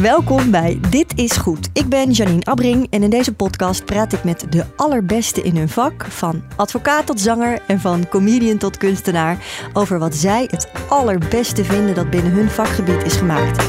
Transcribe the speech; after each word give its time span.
Welkom 0.00 0.50
bij 0.50 0.80
Dit 0.90 1.12
is 1.18 1.36
Goed. 1.36 1.68
Ik 1.72 1.88
ben 1.88 2.10
Janine 2.10 2.44
Abbring 2.44 2.86
en 2.90 3.02
in 3.02 3.10
deze 3.10 3.34
podcast 3.34 3.84
praat 3.84 4.12
ik 4.12 4.24
met 4.24 4.46
de 4.52 4.64
allerbeste 4.76 5.42
in 5.42 5.56
hun 5.56 5.68
vak, 5.68 6.04
van 6.04 6.42
advocaat 6.56 7.06
tot 7.06 7.20
zanger 7.20 7.62
en 7.66 7.80
van 7.80 8.08
comedian 8.08 8.58
tot 8.58 8.76
kunstenaar, 8.76 9.38
over 9.72 9.98
wat 9.98 10.14
zij 10.14 10.48
het 10.50 10.68
allerbeste 10.88 11.64
vinden 11.64 11.94
dat 11.94 12.10
binnen 12.10 12.32
hun 12.32 12.50
vakgebied 12.50 13.04
is 13.04 13.16
gemaakt. 13.16 13.68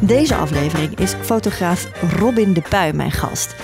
Deze 0.00 0.34
aflevering 0.34 0.98
is 0.98 1.14
fotograaf 1.20 1.88
Robin 2.18 2.52
de 2.52 2.62
Puy 2.68 2.90
mijn 2.94 3.12
gast. 3.12 3.54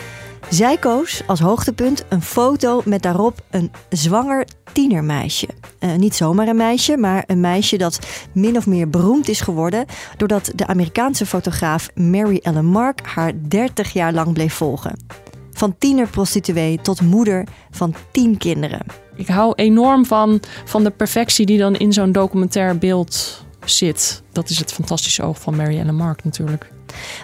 Zij 0.51 0.77
koos 0.77 1.23
als 1.27 1.41
hoogtepunt 1.41 2.05
een 2.09 2.23
foto 2.23 2.83
met 2.85 3.03
daarop 3.03 3.41
een 3.51 3.71
zwanger 3.89 4.47
tienermeisje. 4.73 5.49
Uh, 5.81 5.95
niet 5.95 6.15
zomaar 6.15 6.49
een 6.49 6.57
meisje, 6.57 6.97
maar 6.97 7.25
een 7.27 7.41
meisje 7.41 7.77
dat 7.77 7.99
min 8.33 8.57
of 8.57 8.67
meer 8.67 8.91
beroemd 8.91 9.29
is 9.29 9.41
geworden 9.41 9.87
doordat 10.17 10.53
de 10.55 10.67
Amerikaanse 10.67 11.27
fotograaf 11.27 11.89
Mary 11.95 12.41
Ellen 12.43 12.65
Mark 12.65 13.07
haar 13.07 13.33
30 13.49 13.93
jaar 13.93 14.13
lang 14.13 14.33
bleef 14.33 14.55
volgen. 14.55 15.07
Van 15.53 15.79
tienerprostituee 15.79 16.81
tot 16.81 17.01
moeder 17.01 17.47
van 17.71 17.95
tien 18.13 18.37
kinderen. 18.37 18.87
Ik 19.17 19.29
hou 19.29 19.53
enorm 19.55 20.07
van, 20.07 20.41
van 20.65 20.85
de 20.85 20.91
perfectie 20.91 21.47
die 21.47 21.59
dan 21.59 21.77
in 21.77 21.93
zo'n 21.93 22.13
documentair 22.13 22.79
beeld 22.79 23.45
zit. 23.65 24.23
Dat 24.33 24.49
is 24.49 24.59
het 24.59 24.73
fantastische 24.73 25.23
oog 25.23 25.41
van 25.41 25.57
Mary 25.57 25.79
Ellen 25.79 25.97
Mark 25.97 26.25
natuurlijk. 26.25 26.77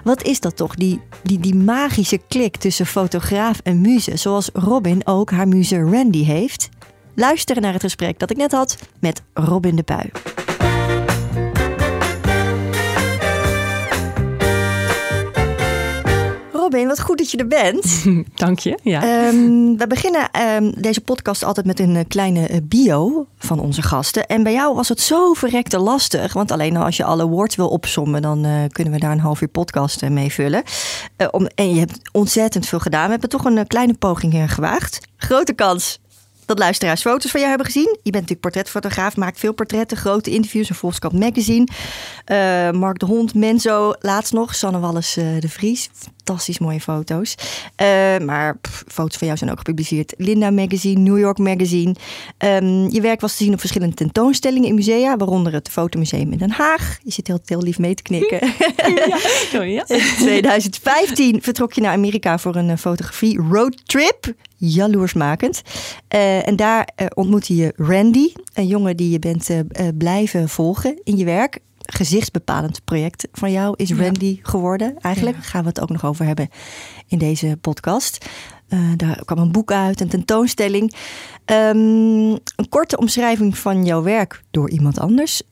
Wat 0.05 0.23
is 0.23 0.41
dat 0.41 0.57
toch, 0.57 0.75
die, 0.75 1.01
die, 1.23 1.41
die 1.41 1.55
magische 1.55 2.21
klik 2.29 2.57
tussen 2.57 2.87
fotograaf 2.87 3.61
en 3.63 3.81
muze, 3.81 4.17
zoals 4.17 4.51
Robin 4.53 5.07
ook 5.07 5.31
haar 5.31 5.49
muze 5.49 5.79
Randy 5.79 6.25
heeft? 6.25 6.69
Luisteren 7.15 7.63
naar 7.63 7.73
het 7.73 7.83
gesprek 7.83 8.19
dat 8.19 8.31
ik 8.31 8.37
net 8.37 8.53
had 8.53 8.79
met 8.99 9.23
Robin 9.35 9.77
de 9.77 9.83
Puy. 9.83 10.11
Robin, 16.65 16.87
wat 16.87 17.01
goed 17.01 17.19
dat 17.19 17.31
je 17.31 17.37
er 17.37 17.47
bent. 17.47 18.05
Dank 18.35 18.59
je. 18.59 18.79
Ja. 18.83 19.27
Um, 19.27 19.79
we 19.79 19.87
beginnen 19.87 20.29
um, 20.41 20.75
deze 20.77 21.01
podcast 21.01 21.45
altijd 21.45 21.67
met 21.67 21.81
een 21.81 21.97
eh, 21.97 22.05
kleine 22.09 22.47
eh, 22.47 22.59
bio 22.63 23.27
van 23.39 23.59
onze 23.59 23.83
gasten. 23.83 24.27
En 24.27 24.43
bij 24.43 24.53
jou 24.53 24.75
was 24.75 24.89
het 24.89 25.01
zo 25.01 25.33
verrekte 25.33 25.79
lastig. 25.79 26.33
Want 26.33 26.51
alleen 26.51 26.77
als 26.77 26.97
je 26.97 27.05
alle 27.05 27.27
woorden 27.27 27.57
wil 27.57 27.69
opsommen, 27.69 28.23
dan 28.23 28.47
uh, 28.47 28.53
kunnen 28.69 28.93
we 28.93 28.99
daar 28.99 29.13
een 29.13 29.21
half 29.21 29.41
uur 29.41 29.49
podcast 29.49 30.03
uh, 30.03 30.11
mee 30.11 30.33
vullen. 30.33 30.63
Uh, 31.17 31.29
om, 31.31 31.47
en 31.55 31.75
je 31.75 31.79
hebt 31.79 31.99
ontzettend 32.13 32.67
veel 32.67 32.81
gedaan. 32.81 33.05
We 33.05 33.11
hebben 33.11 33.29
toch 33.29 33.45
een 33.45 33.67
kleine 33.67 33.95
poging 33.95 34.53
gewaagd. 34.53 35.01
Grote 35.17 35.53
kans 35.53 36.01
dat 36.47 36.59
luisteraars 36.59 37.01
foto's 37.01 37.31
van 37.31 37.41
jou 37.41 37.53
hebben 37.53 37.73
gezien. 37.73 37.99
Je 38.03 38.11
bent 38.11 38.15
natuurlijk 38.15 38.41
portretfotograaf, 38.41 39.17
maakt 39.17 39.39
veel 39.39 39.53
portretten, 39.53 39.97
grote 39.97 40.31
interviews 40.31 40.69
in 40.69 40.75
Volkskrant 40.75 41.19
Magazine. 41.19 41.69
Uh, 42.27 42.71
Mark 42.71 42.99
de 42.99 43.07
Hond, 43.07 43.35
Menzo, 43.35 43.93
laatst 44.01 44.33
nog, 44.33 44.55
Sanne 44.55 44.79
Wallis 44.79 45.17
uh, 45.19 45.41
de 45.41 45.49
Vries. 45.49 45.91
Fantastisch 46.25 46.59
mooie 46.59 46.81
foto's. 46.81 47.35
Uh, 47.83 48.19
maar 48.19 48.59
pff, 48.59 48.85
foto's 48.87 49.17
van 49.17 49.27
jou 49.27 49.39
zijn 49.39 49.51
ook 49.51 49.59
gepubliceerd. 49.59 50.15
Linda 50.17 50.51
Magazine, 50.51 51.01
New 51.01 51.19
York 51.19 51.39
Magazine. 51.39 51.95
Um, 52.39 52.91
je 52.91 53.01
werk 53.01 53.21
was 53.21 53.37
te 53.37 53.45
zien 53.45 53.53
op 53.53 53.61
verschillende 53.61 53.95
tentoonstellingen 53.95 54.69
in 54.69 54.75
musea, 54.75 55.17
waaronder 55.17 55.53
het 55.53 55.69
Fotomuseum 55.69 56.33
in 56.33 56.39
Den 56.39 56.51
Haag. 56.51 56.99
Je 57.03 57.13
zit 57.13 57.27
heel, 57.27 57.41
heel 57.45 57.63
lief 57.63 57.79
mee 57.79 57.95
te 57.95 58.03
knikken. 58.03 58.41
Ja, 59.53 59.63
ja. 59.63 59.85
In 59.87 60.03
2015 60.19 61.43
vertrok 61.43 61.73
je 61.73 61.81
naar 61.81 61.93
Amerika 61.93 62.39
voor 62.39 62.57
een 62.57 62.79
fotografie 62.79 63.39
roadtrip 63.51 64.35
jaloersmakend. 64.57 65.63
Uh, 66.15 66.49
en 66.49 66.57
daar 66.57 66.89
uh, 66.97 67.07
ontmoette 67.15 67.57
je 67.57 67.73
Randy, 67.77 68.33
een 68.55 68.67
jongen 68.67 68.97
die 68.97 69.11
je 69.11 69.19
bent 69.19 69.49
uh, 69.51 69.59
blijven 69.99 70.49
volgen 70.49 71.01
in 71.05 71.17
je 71.17 71.25
werk. 71.25 71.61
Gezichtsbepalend 71.93 72.85
project 72.85 73.29
van 73.33 73.53
jou 73.53 73.75
is 73.77 73.93
Randy 73.93 74.25
ja. 74.43 74.51
geworden. 74.51 74.99
Eigenlijk 74.99 75.37
ja. 75.37 75.43
gaan 75.43 75.63
we 75.63 75.69
het 75.69 75.81
ook 75.81 75.91
nog 75.91 76.05
over 76.05 76.25
hebben 76.27 76.49
in 77.07 77.19
deze 77.19 77.59
podcast. 77.61 78.27
daar 78.97 79.25
kwam 79.25 79.39
een 79.39 79.53
boek 79.53 79.73
uit, 79.73 80.01
een 80.01 80.09
tentoonstelling. 80.09 80.95
Um, 81.47 82.31
een 82.57 82.69
korte 82.69 82.97
omschrijving 82.97 83.59
van 83.59 83.85
jouw 83.85 84.03
werk 84.03 84.43
door 84.51 84.71
iemand 84.71 84.99
anders 84.99 85.43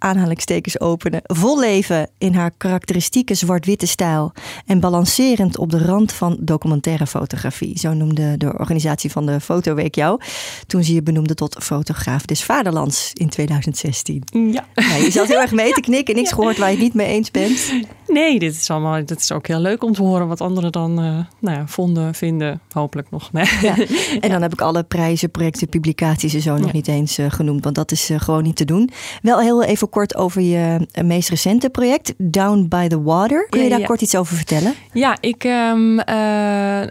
aanhalingstekens 0.00 0.80
openen, 0.80 1.20
vol 1.22 1.60
leven 1.60 2.10
in 2.18 2.34
haar 2.34 2.50
karakteristieke 2.56 3.34
zwart-witte 3.34 3.86
stijl 3.86 4.32
en 4.66 4.80
balancerend 4.80 5.58
op 5.58 5.70
de 5.70 5.84
rand 5.84 6.12
van 6.12 6.36
documentaire 6.40 7.06
fotografie. 7.06 7.78
Zo 7.78 7.92
noemde 7.92 8.36
de 8.36 8.58
organisatie 8.58 9.10
van 9.10 9.26
de 9.26 9.40
Fotoweek 9.40 9.94
jou 9.94 10.20
toen 10.66 10.84
ze 10.84 10.94
je 10.94 11.02
benoemde 11.02 11.34
tot 11.34 11.56
fotograaf 11.62 12.24
des 12.24 12.44
vaderlands 12.44 13.10
in 13.14 13.28
2016. 13.28 14.22
Ja. 14.32 14.64
je 14.74 15.10
zat 15.10 15.26
heel 15.26 15.40
erg 15.40 15.52
mee 15.52 15.72
te 15.72 15.80
knikken, 15.80 16.14
niks 16.14 16.32
gehoord 16.32 16.58
waar 16.58 16.68
je 16.68 16.74
het 16.74 16.84
niet 16.84 16.94
mee 16.94 17.06
eens 17.06 17.30
bent. 17.30 17.72
Nee, 18.06 18.38
dit 18.38 18.54
is 18.54 18.70
allemaal, 18.70 19.04
dit 19.04 19.20
is 19.20 19.32
ook 19.32 19.46
heel 19.46 19.60
leuk 19.60 19.84
om 19.84 19.92
te 19.92 20.02
horen 20.02 20.28
wat 20.28 20.40
anderen 20.40 20.72
dan 20.72 20.90
uh, 20.90 21.18
nou 21.38 21.56
ja, 21.56 21.66
vonden, 21.66 22.14
vinden, 22.14 22.60
hopelijk 22.72 23.10
nog. 23.10 23.32
Nee. 23.32 23.46
Ja. 23.62 23.74
En 24.20 24.30
dan 24.30 24.42
heb 24.42 24.52
ik 24.52 24.60
alle 24.60 24.82
prijzen, 24.82 25.30
projecten, 25.30 25.68
publicaties 25.68 26.34
en 26.34 26.40
zo 26.40 26.56
nog 26.56 26.72
niet 26.72 26.88
eens 26.88 27.18
uh, 27.18 27.30
genoemd, 27.30 27.64
want 27.64 27.74
dat 27.76 27.92
is 27.92 28.10
uh, 28.10 28.20
gewoon 28.20 28.42
niet 28.42 28.56
te 28.56 28.64
doen. 28.64 28.90
Wel 29.22 29.40
heel 29.40 29.62
even 29.62 29.88
kort 29.90 30.16
over 30.16 30.40
je 30.40 30.86
meest 31.02 31.28
recente 31.28 31.70
project, 31.70 32.12
Down 32.16 32.66
by 32.68 32.88
the 32.88 33.02
Water. 33.02 33.46
Kun 33.48 33.62
je 33.62 33.68
daar 33.68 33.82
kort 33.82 34.00
iets 34.00 34.14
over 34.14 34.36
vertellen? 34.36 34.74
Ja, 34.92 35.16
ik 35.20 35.44
um, 35.44 35.98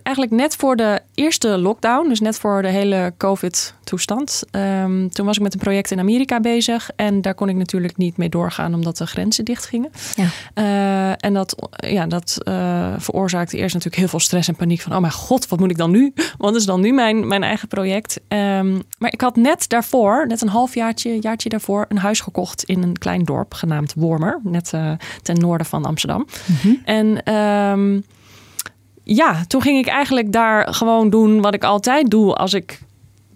eigenlijk 0.03 0.31
net 0.31 0.55
voor 0.55 0.75
de 0.75 1.01
eerste 1.13 1.57
lockdown, 1.57 2.09
dus 2.09 2.19
net 2.19 2.39
voor 2.39 2.61
de 2.61 2.67
hele 2.67 3.13
COVID-toestand, 3.17 4.43
um, 4.51 5.09
toen 5.09 5.25
was 5.25 5.35
ik 5.35 5.43
met 5.43 5.53
een 5.53 5.59
project 5.59 5.91
in 5.91 5.99
Amerika 5.99 6.39
bezig 6.39 6.89
en 6.95 7.21
daar 7.21 7.33
kon 7.33 7.49
ik 7.49 7.55
natuurlijk 7.55 7.97
niet 7.97 8.17
mee 8.17 8.29
doorgaan 8.29 8.73
omdat 8.73 8.97
de 8.97 9.05
grenzen 9.05 9.45
dicht 9.45 9.65
gingen. 9.65 9.91
Ja. 10.15 10.27
Uh, 10.55 11.13
en 11.17 11.33
dat, 11.33 11.69
ja, 11.71 12.05
dat 12.05 12.37
uh, 12.43 12.93
veroorzaakte 12.97 13.57
eerst 13.57 13.73
natuurlijk 13.73 14.01
heel 14.01 14.07
veel 14.07 14.19
stress 14.19 14.47
en 14.47 14.55
paniek 14.55 14.81
van, 14.81 14.93
oh 14.93 14.99
mijn 14.99 15.13
god, 15.13 15.47
wat 15.47 15.59
moet 15.59 15.71
ik 15.71 15.77
dan 15.77 15.91
nu? 15.91 16.13
Wat 16.37 16.55
is 16.55 16.65
dan 16.65 16.81
nu 16.81 16.91
mijn, 16.91 17.27
mijn 17.27 17.43
eigen 17.43 17.67
project? 17.67 18.19
Um, 18.27 18.81
maar 18.97 19.11
ik 19.11 19.21
had 19.21 19.35
net 19.35 19.69
daarvoor, 19.69 20.27
net 20.27 20.41
een 20.41 20.47
halfjaartje, 20.47 21.21
jaartje 21.21 21.49
daarvoor, 21.49 21.85
een 21.89 21.97
huis 21.97 22.19
gekocht 22.19 22.63
in 22.63 22.83
een 22.83 22.88
klein 22.97 23.23
dorp 23.23 23.53
genaamd 23.53 23.93
Wormer, 23.95 24.39
net 24.43 24.71
uh, 24.75 24.91
ten 25.21 25.35
noorden 25.35 25.67
van 25.67 25.85
Amsterdam. 25.85 26.27
Mm-hmm. 26.45 26.81
En 26.85 27.33
um, 27.35 28.03
ja, 29.03 29.43
toen 29.47 29.61
ging 29.61 29.77
ik 29.77 29.87
eigenlijk 29.87 30.31
daar 30.31 30.73
gewoon 30.73 31.09
doen 31.09 31.41
wat 31.41 31.53
ik 31.53 31.63
altijd 31.63 32.09
doe 32.09 32.33
als 32.33 32.53
ik 32.53 32.79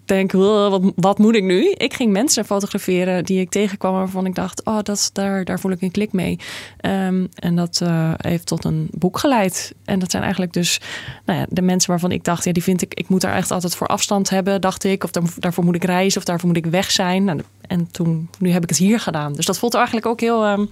denk, 0.04 0.32
wat, 0.32 0.92
wat 0.96 1.18
moet 1.18 1.34
ik 1.34 1.42
nu? 1.42 1.70
Ik 1.70 1.94
ging 1.94 2.12
mensen 2.12 2.44
fotograferen 2.44 3.24
die 3.24 3.40
ik 3.40 3.50
tegenkwam 3.50 3.92
waarvan 3.92 4.26
ik 4.26 4.34
dacht, 4.34 4.64
oh, 4.64 4.78
dat, 4.82 5.10
daar, 5.12 5.44
daar 5.44 5.60
voel 5.60 5.70
ik 5.70 5.82
een 5.82 5.90
klik 5.90 6.12
mee. 6.12 6.38
Um, 6.80 7.28
en 7.34 7.56
dat 7.56 7.80
uh, 7.82 8.12
heeft 8.16 8.46
tot 8.46 8.64
een 8.64 8.88
boek 8.90 9.18
geleid. 9.18 9.74
En 9.84 9.98
dat 9.98 10.10
zijn 10.10 10.22
eigenlijk 10.22 10.52
dus 10.52 10.80
nou 11.24 11.38
ja, 11.38 11.46
de 11.48 11.62
mensen 11.62 11.90
waarvan 11.90 12.12
ik 12.12 12.24
dacht, 12.24 12.44
ja, 12.44 12.52
die 12.52 12.62
vind 12.62 12.82
ik, 12.82 12.94
ik 12.94 13.08
moet 13.08 13.20
daar 13.20 13.34
echt 13.34 13.50
altijd 13.50 13.76
voor 13.76 13.86
afstand 13.86 14.30
hebben, 14.30 14.60
dacht 14.60 14.84
ik. 14.84 15.04
Of 15.04 15.10
daar, 15.10 15.22
daarvoor 15.38 15.64
moet 15.64 15.74
ik 15.74 15.84
reizen 15.84 16.20
of 16.20 16.26
daarvoor 16.26 16.48
moet 16.48 16.56
ik 16.56 16.66
weg 16.66 16.90
zijn. 16.90 17.24
Nou, 17.24 17.40
en 17.60 17.90
toen, 17.90 18.28
nu 18.38 18.50
heb 18.50 18.62
ik 18.62 18.68
het 18.68 18.78
hier 18.78 19.00
gedaan. 19.00 19.32
Dus 19.32 19.46
dat 19.46 19.58
voelt 19.58 19.74
eigenlijk 19.74 20.06
ook 20.06 20.20
heel, 20.20 20.46
um, 20.46 20.70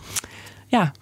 ja, 0.66 0.92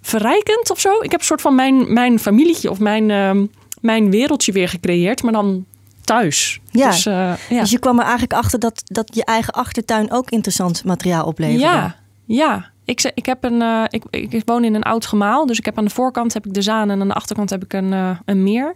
verrijkend 0.00 0.70
of 0.70 0.80
zo. 0.80 1.00
Ik 1.00 1.10
heb 1.10 1.20
een 1.20 1.26
soort 1.26 1.40
van 1.40 1.54
mijn, 1.54 1.92
mijn 1.92 2.18
familietje 2.18 2.70
of 2.70 2.78
mijn, 2.78 3.10
um, 3.10 3.50
mijn 3.80 4.10
wereldje 4.10 4.52
weer 4.52 4.68
gecreëerd, 4.68 5.22
maar 5.22 5.32
dan 5.32 5.64
thuis. 6.04 6.60
Ja. 6.70 6.90
Dus, 6.90 7.06
uh, 7.06 7.32
ja. 7.48 7.60
dus 7.60 7.70
je 7.70 7.78
kwam 7.78 7.96
er 7.98 8.02
eigenlijk 8.04 8.32
achter 8.32 8.58
dat, 8.58 8.82
dat 8.84 9.14
je 9.14 9.24
eigen 9.24 9.52
achtertuin 9.52 10.12
ook 10.12 10.30
interessant 10.30 10.84
materiaal 10.84 11.26
opleverde. 11.26 11.60
Ja, 11.60 11.96
ja. 12.24 12.72
Ik, 12.84 13.12
ik, 13.14 13.26
heb 13.26 13.44
een, 13.44 13.60
uh, 13.60 13.84
ik, 13.88 14.04
ik, 14.10 14.42
woon 14.44 14.64
in 14.64 14.74
een 14.74 14.82
oud 14.82 15.06
gemaal. 15.06 15.46
Dus 15.46 15.58
ik 15.58 15.64
heb 15.64 15.78
aan 15.78 15.84
de 15.84 15.90
voorkant 15.90 16.34
heb 16.34 16.46
ik 16.46 16.54
de 16.54 16.62
zaan 16.62 16.90
en 16.90 17.00
aan 17.00 17.08
de 17.08 17.14
achterkant 17.14 17.50
heb 17.50 17.64
ik 17.64 17.72
een, 17.72 17.92
uh, 17.92 18.10
een 18.24 18.42
meer. 18.42 18.74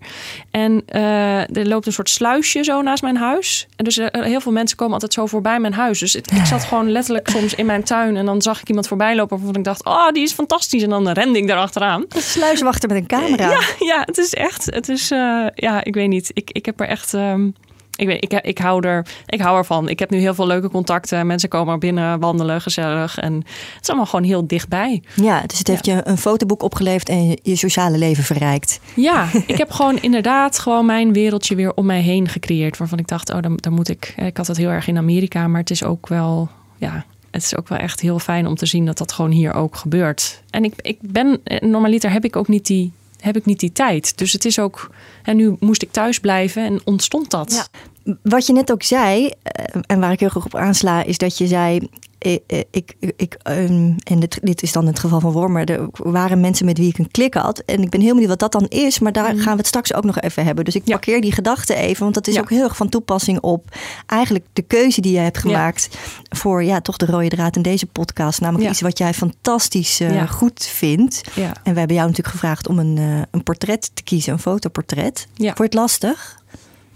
En 0.51 0.83
uh, 0.95 1.57
er 1.57 1.69
loopt 1.69 1.87
een 1.87 1.93
soort 1.93 2.11
sluisje 2.11 2.65
zo 2.65 2.83
naast 2.83 3.03
mijn 3.03 3.17
huis. 3.17 3.67
En 3.77 3.85
dus 3.85 3.97
heel 4.11 4.41
veel 4.41 4.53
mensen 4.53 4.77
komen 4.77 4.93
altijd 4.93 5.13
zo 5.13 5.27
voorbij 5.27 5.61
mijn 5.61 5.73
huis. 5.73 5.99
Dus 5.99 6.13
het, 6.13 6.31
ik 6.31 6.45
zat 6.45 6.65
gewoon 6.69 6.91
letterlijk 6.91 7.29
soms 7.29 7.55
in 7.55 7.67
mijn 7.67 7.85
tuin. 7.85 8.17
En 8.17 8.27
dan 8.27 8.43
zag 8.43 8.61
ik 8.61 8.69
iemand 8.69 8.89
voorbij 8.89 9.17
lopen 9.17 9.37
waarvan 9.37 9.57
ik 9.57 9.65
dacht... 9.65 9.85
oh, 9.85 10.09
die 10.11 10.23
is 10.23 10.33
fantastisch. 10.33 10.83
En 10.83 10.91
dan 10.91 11.09
rende 11.09 11.39
ik 11.39 11.47
daar 11.47 11.59
achteraan. 11.59 12.05
Een 12.09 12.21
sluiswachter 12.21 12.89
met 12.89 12.99
een 12.99 13.07
camera. 13.07 13.47
Ja, 13.59 13.61
ja 13.79 14.03
het 14.05 14.19
is 14.19 14.35
echt... 14.35 14.65
Het 14.65 14.89
is, 14.89 15.09
ja, 15.55 15.85
ik 15.85 15.95
weet 15.95 16.09
niet. 16.09 16.31
Ik, 16.35 16.51
ik 16.51 16.67
heb 16.67 16.81
er 16.81 16.89
echt... 16.89 17.13
Um, 17.13 17.55
ik, 17.99 18.07
weet, 18.07 18.25
ik, 18.25 18.33
ik, 18.33 18.59
hou 18.59 18.87
er, 18.87 19.07
ik 19.27 19.41
hou 19.41 19.57
ervan. 19.57 19.89
Ik 19.89 19.99
heb 19.99 20.11
nu 20.11 20.19
heel 20.19 20.35
veel 20.35 20.47
leuke 20.47 20.71
contacten. 20.71 21.27
Mensen 21.27 21.49
komen 21.49 21.73
er 21.73 21.79
binnen, 21.79 22.21
wandelen, 22.21 22.61
gezellig. 22.61 23.19
En 23.19 23.35
het 23.35 23.83
is 23.83 23.89
allemaal 23.89 24.07
gewoon 24.07 24.25
heel 24.25 24.47
dichtbij. 24.47 25.03
Ja, 25.15 25.43
dus 25.47 25.59
het 25.59 25.69
heeft 25.69 25.87
ja. 25.87 25.95
je 25.95 26.09
een 26.09 26.19
fotoboek 26.19 26.63
opgeleverd 26.63 27.09
en 27.09 27.37
je, 27.43 27.57
sociale 27.57 27.99
leven 27.99 28.25
verrijkt. 28.25 28.81
Ja, 28.95 29.29
ik 29.47 29.57
heb 29.57 29.71
gewoon 29.71 29.99
inderdaad 30.01 30.59
gewoon 30.59 30.87
mijn 30.87 31.13
wereldje 31.13 31.55
weer 31.55 31.75
om 31.75 31.87
mij 31.87 32.01
heen 32.01 32.29
gecreëerd. 32.29 32.77
Waarvan 32.77 32.99
ik 32.99 33.09
dacht, 33.09 33.33
oh, 33.33 33.41
dan, 33.41 33.57
dan 33.57 33.73
moet 33.73 33.89
ik... 33.89 34.15
Ik 34.17 34.37
had 34.37 34.47
dat 34.47 34.57
heel 34.57 34.71
erg 34.71 34.89
in 34.89 34.97
Amerika, 34.97 35.49
maar 35.49 35.61
het 35.61 35.71
is 35.71 35.85
ook 35.85 36.09
wel... 36.09 36.49
Ja, 36.77 37.05
het 37.31 37.43
is 37.43 37.57
ook 37.57 37.69
wel 37.69 37.79
echt 37.79 38.01
heel 38.01 38.19
fijn 38.19 38.47
om 38.47 38.55
te 38.55 38.67
zien 38.67 38.87
dat 38.87 38.99
dat 38.99 39.13
gewoon 39.13 39.31
hier 39.31 39.55
ook 39.55 39.77
gebeurt. 39.77 40.43
En 40.51 40.65
ik, 40.65 40.73
ik 40.77 40.99
ben, 41.01 41.41
normaliter 41.61 42.11
heb 42.11 42.25
ik 42.25 42.37
ook 42.37 42.49
niet 42.49 42.67
die 42.67 42.93
heb 43.21 43.37
ik 43.37 43.45
niet 43.45 43.61
die 43.61 43.73
tijd. 43.73 44.19
Dus 44.19 44.33
het 44.33 44.45
is 44.45 44.59
ook. 44.59 44.91
En 45.23 45.37
nu 45.37 45.57
moest 45.61 45.83
ik 45.83 45.91
thuis 45.91 46.21
blijven 46.21 46.65
en 46.65 46.81
ontstond 46.85 47.31
dat. 47.31 47.71
Wat 48.23 48.47
je 48.47 48.53
net 48.53 48.73
ook 48.73 48.83
zei, 48.83 49.31
eh, 49.43 49.81
en 49.87 50.01
waar 50.01 50.13
ik 50.13 50.21
heel 50.21 50.29
erg 50.35 50.45
op 50.45 50.55
aansla, 50.55 51.03
is 51.03 51.19
dat 51.19 51.39
je 51.39 51.47
zei: 51.47 51.89
ik, 52.19 52.67
ik, 52.71 52.95
ik 53.17 53.37
um, 53.49 53.97
en 54.05 54.21
dit, 54.21 54.39
dit, 54.43 54.63
is 54.63 54.73
dan 54.73 54.87
het 54.87 54.99
geval 54.99 55.21
van 55.21 55.33
Wormer, 55.33 55.71
er 55.71 55.89
waren 55.93 56.41
mensen 56.41 56.67
met 56.67 56.79
wie 56.79 56.89
ik 56.89 56.99
een 56.99 57.11
klik 57.11 57.35
had. 57.35 57.59
En 57.59 57.83
ik 57.83 57.91
ben 57.91 58.01
heel 58.01 58.11
benieuwd 58.13 58.29
wat 58.29 58.39
dat 58.39 58.53
dan 58.53 58.69
is, 58.69 58.99
maar 58.99 59.13
daar 59.13 59.35
mm. 59.35 59.41
gaan 59.41 59.53
we 59.53 59.59
het 59.59 59.67
straks 59.67 59.95
ook 59.95 60.05
nog 60.05 60.21
even 60.21 60.45
hebben. 60.45 60.65
Dus 60.65 60.75
ik 60.75 60.85
parkeer 60.85 61.21
die 61.21 61.33
gedachte 61.33 61.75
even, 61.75 62.03
want 62.03 62.15
dat 62.15 62.27
is 62.27 62.39
ook 62.39 62.51
heel 62.51 62.63
erg 62.63 62.77
van 62.77 62.89
toepassing 62.89 63.41
op 63.41 63.77
eigenlijk 64.07 64.45
de 64.53 64.63
keuze 64.63 65.01
die 65.01 65.13
je 65.13 65.19
hebt 65.19 65.39
gemaakt 65.39 65.89
voor 66.29 66.65
ja, 66.65 66.81
toch 66.81 66.97
de 66.97 67.07
rode 67.07 67.29
draad 67.29 67.57
in 67.57 67.63
deze 67.63 67.87
podcast. 67.87 68.41
Namelijk 68.41 68.71
iets 68.71 68.81
wat 68.81 68.99
jij 68.99 69.15
fantastisch 69.15 70.01
uh, 70.01 70.31
goed 70.31 70.65
vindt. 70.65 71.23
En 71.63 71.73
we 71.73 71.79
hebben 71.79 71.97
jou 71.97 72.09
natuurlijk 72.09 72.29
gevraagd 72.29 72.69
om 72.69 72.79
een, 72.79 72.97
uh, 72.97 73.23
een 73.31 73.43
portret 73.43 73.91
te 73.95 74.03
kiezen, 74.03 74.33
een 74.33 74.39
fotoportret. 74.39 75.27
Het 75.37 75.75
lastig? 75.75 76.37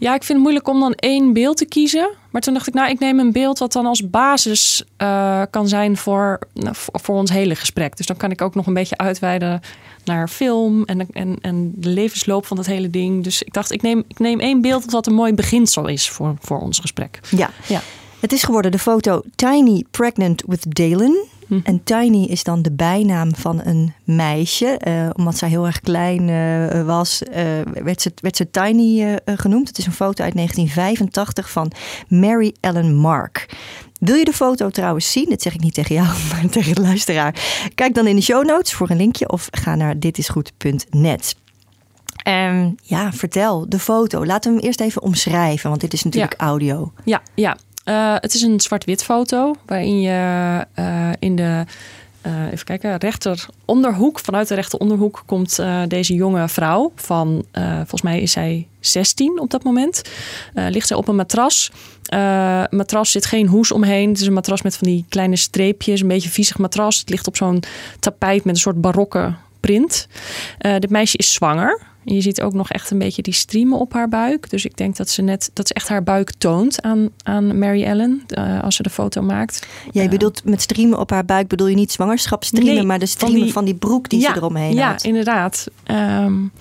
Ja, 0.02 0.14
ik 0.14 0.22
vind 0.22 0.28
het 0.28 0.38
moeilijk 0.38 0.68
om 0.68 0.80
dan 0.80 0.92
één 0.92 1.32
beeld 1.32 1.56
te 1.56 1.64
kiezen. 1.64 2.10
Maar 2.30 2.40
toen 2.40 2.54
dacht 2.54 2.66
ik, 2.66 2.74
nou, 2.74 2.90
ik 2.90 2.98
neem 2.98 3.18
een 3.18 3.32
beeld 3.32 3.58
wat 3.58 3.72
dan 3.72 3.86
als 3.86 4.10
basis 4.10 4.84
uh, 4.98 5.42
kan 5.50 5.68
zijn 5.68 5.96
voor, 5.96 6.38
nou, 6.54 6.74
voor 6.92 7.16
ons 7.16 7.30
hele 7.30 7.54
gesprek. 7.54 7.96
Dus 7.96 8.06
dan 8.06 8.16
kan 8.16 8.30
ik 8.30 8.42
ook 8.42 8.54
nog 8.54 8.66
een 8.66 8.74
beetje 8.74 8.96
uitweiden 8.96 9.60
naar 10.04 10.28
film 10.28 10.84
en, 10.84 11.06
en, 11.12 11.36
en 11.40 11.72
de 11.74 11.88
levensloop 11.88 12.46
van 12.46 12.56
dat 12.56 12.66
hele 12.66 12.90
ding. 12.90 13.24
Dus 13.24 13.42
ik 13.42 13.52
dacht, 13.52 13.72
ik 13.72 13.82
neem, 13.82 14.04
ik 14.08 14.18
neem 14.18 14.40
één 14.40 14.60
beeld 14.60 14.90
wat 14.90 15.06
een 15.06 15.14
mooi 15.14 15.34
beginsel 15.34 15.88
is 15.88 16.08
voor, 16.08 16.34
voor 16.40 16.60
ons 16.60 16.78
gesprek. 16.78 17.20
Ja. 17.30 17.50
ja. 17.66 17.80
Het 18.20 18.32
is 18.32 18.42
geworden 18.42 18.70
de 18.70 18.78
foto 18.78 19.22
Tiny 19.34 19.84
Pregnant 19.90 20.42
with 20.46 20.74
Dalen. 20.76 21.24
Hm. 21.52 21.60
En 21.64 21.84
Tiny 21.84 22.24
is 22.24 22.44
dan 22.44 22.62
de 22.62 22.72
bijnaam 22.72 23.34
van 23.34 23.60
een 23.64 23.94
meisje. 24.04 24.80
Uh, 24.88 25.10
omdat 25.12 25.38
zij 25.38 25.48
heel 25.48 25.66
erg 25.66 25.80
klein 25.80 26.28
uh, 26.28 26.82
was, 26.86 27.22
uh, 27.22 27.34
werd, 27.82 28.02
ze, 28.02 28.12
werd 28.14 28.36
ze 28.36 28.50
Tiny 28.50 29.18
genoemd. 29.24 29.68
Het 29.68 29.78
is 29.78 29.86
een 29.86 29.92
foto 29.92 30.24
uit 30.24 30.34
1985 30.34 31.50
van 31.50 31.70
Mary 32.08 32.54
Ellen 32.60 32.94
Mark. 32.94 33.56
Wil 34.00 34.14
je 34.14 34.24
de 34.24 34.32
foto 34.32 34.70
trouwens 34.70 35.12
zien? 35.12 35.28
Dat 35.28 35.42
zeg 35.42 35.54
ik 35.54 35.60
niet 35.60 35.74
tegen 35.74 35.94
jou, 35.94 36.06
maar 36.30 36.48
tegen 36.50 36.74
de 36.74 36.80
luisteraar. 36.80 37.34
Kijk 37.74 37.94
dan 37.94 38.06
in 38.06 38.16
de 38.16 38.22
show 38.22 38.46
notes 38.46 38.72
voor 38.72 38.90
een 38.90 38.96
linkje 38.96 39.28
of 39.28 39.48
ga 39.50 39.74
naar 39.74 39.98
ditisgoed.net. 39.98 41.36
En 42.22 42.76
ja, 42.82 43.12
vertel 43.12 43.68
de 43.68 43.78
foto. 43.78 44.26
Laten 44.26 44.50
we 44.50 44.56
hem 44.56 44.66
eerst 44.66 44.80
even 44.80 45.02
omschrijven, 45.02 45.68
want 45.68 45.80
dit 45.80 45.92
is 45.92 46.02
natuurlijk 46.02 46.34
audio. 46.36 46.92
Ja, 47.04 47.22
ja. 47.34 47.56
Uh, 47.84 48.14
het 48.14 48.34
is 48.34 48.42
een 48.42 48.60
zwart-wit 48.60 49.04
foto 49.04 49.54
waarin 49.66 50.00
je 50.00 50.66
uh, 50.78 51.10
in 51.18 51.36
de 51.36 51.64
uh, 52.26 52.52
even 52.52 52.64
kijken, 52.64 52.96
rechter 52.96 53.46
onderhoek, 53.64 54.18
vanuit 54.18 54.48
de 54.48 54.54
rechter 54.54 54.78
onderhoek 54.78 55.22
komt 55.26 55.60
deze 55.88 56.14
jonge 56.14 56.48
vrouw 56.48 56.92
van, 56.94 57.44
volgens 57.52 58.02
mij 58.02 58.20
is 58.20 58.32
zij 58.32 58.66
16 58.80 59.40
op 59.40 59.50
dat 59.50 59.62
moment. 59.62 60.02
ligt 60.54 60.86
zij 60.86 60.96
op 60.96 61.08
een 61.08 61.16
matras. 61.16 61.70
matras 62.70 63.10
zit 63.10 63.26
geen 63.26 63.46
hoes 63.46 63.72
omheen. 63.72 64.08
Het 64.08 64.20
is 64.20 64.26
een 64.26 64.32
matras 64.32 64.62
met 64.62 64.76
van 64.76 64.88
die 64.88 65.04
kleine 65.08 65.36
streepjes, 65.36 66.00
een 66.00 66.08
beetje 66.08 66.28
viezig 66.28 66.58
matras. 66.58 66.98
Het 66.98 67.10
ligt 67.10 67.26
op 67.26 67.36
zo'n 67.36 67.62
tapijt 68.00 68.44
met 68.44 68.54
een 68.54 68.60
soort 68.60 68.80
barokke 68.80 69.34
print. 69.62 70.08
dit 70.58 70.90
meisje 70.90 71.16
is 71.16 71.32
zwanger. 71.32 71.90
Je 72.04 72.20
ziet 72.20 72.40
ook 72.40 72.52
nog 72.52 72.70
echt 72.70 72.90
een 72.90 72.98
beetje 72.98 73.22
die 73.22 73.32
striemen 73.32 73.78
op 73.78 73.92
haar 73.92 74.08
buik. 74.08 74.50
Dus 74.50 74.64
ik 74.64 74.76
denk 74.76 74.96
dat 74.96 75.08
ze 75.08 75.22
net 75.22 75.50
dat 75.52 75.68
ze 75.68 75.74
echt 75.74 75.88
haar 75.88 76.02
buik 76.02 76.32
toont 76.38 76.82
aan, 76.82 77.08
aan 77.22 77.58
Mary 77.58 77.84
Ellen 77.84 78.22
uh, 78.28 78.62
als 78.62 78.76
ze 78.76 78.82
de 78.82 78.90
foto 78.90 79.22
maakt. 79.22 79.66
Jij 79.92 80.04
uh, 80.04 80.10
bedoelt 80.10 80.44
met 80.44 80.62
striemen 80.62 80.98
op 80.98 81.10
haar 81.10 81.24
buik 81.24 81.48
bedoel 81.48 81.66
je 81.66 81.74
niet 81.74 81.92
zwangerschapsstriemen, 81.92 82.74
nee, 82.74 82.84
maar 82.84 82.98
de 82.98 83.06
striemen 83.06 83.38
van 83.38 83.44
die, 83.44 83.52
van 83.52 83.64
die 83.64 83.74
broek 83.74 84.08
die 84.08 84.20
ja, 84.20 84.32
ze 84.32 84.36
eromheen 84.36 84.74
ja, 84.74 84.90
had. 84.90 85.02
Ja, 85.02 85.08
inderdaad. 85.08 85.66
Um, 85.86 86.52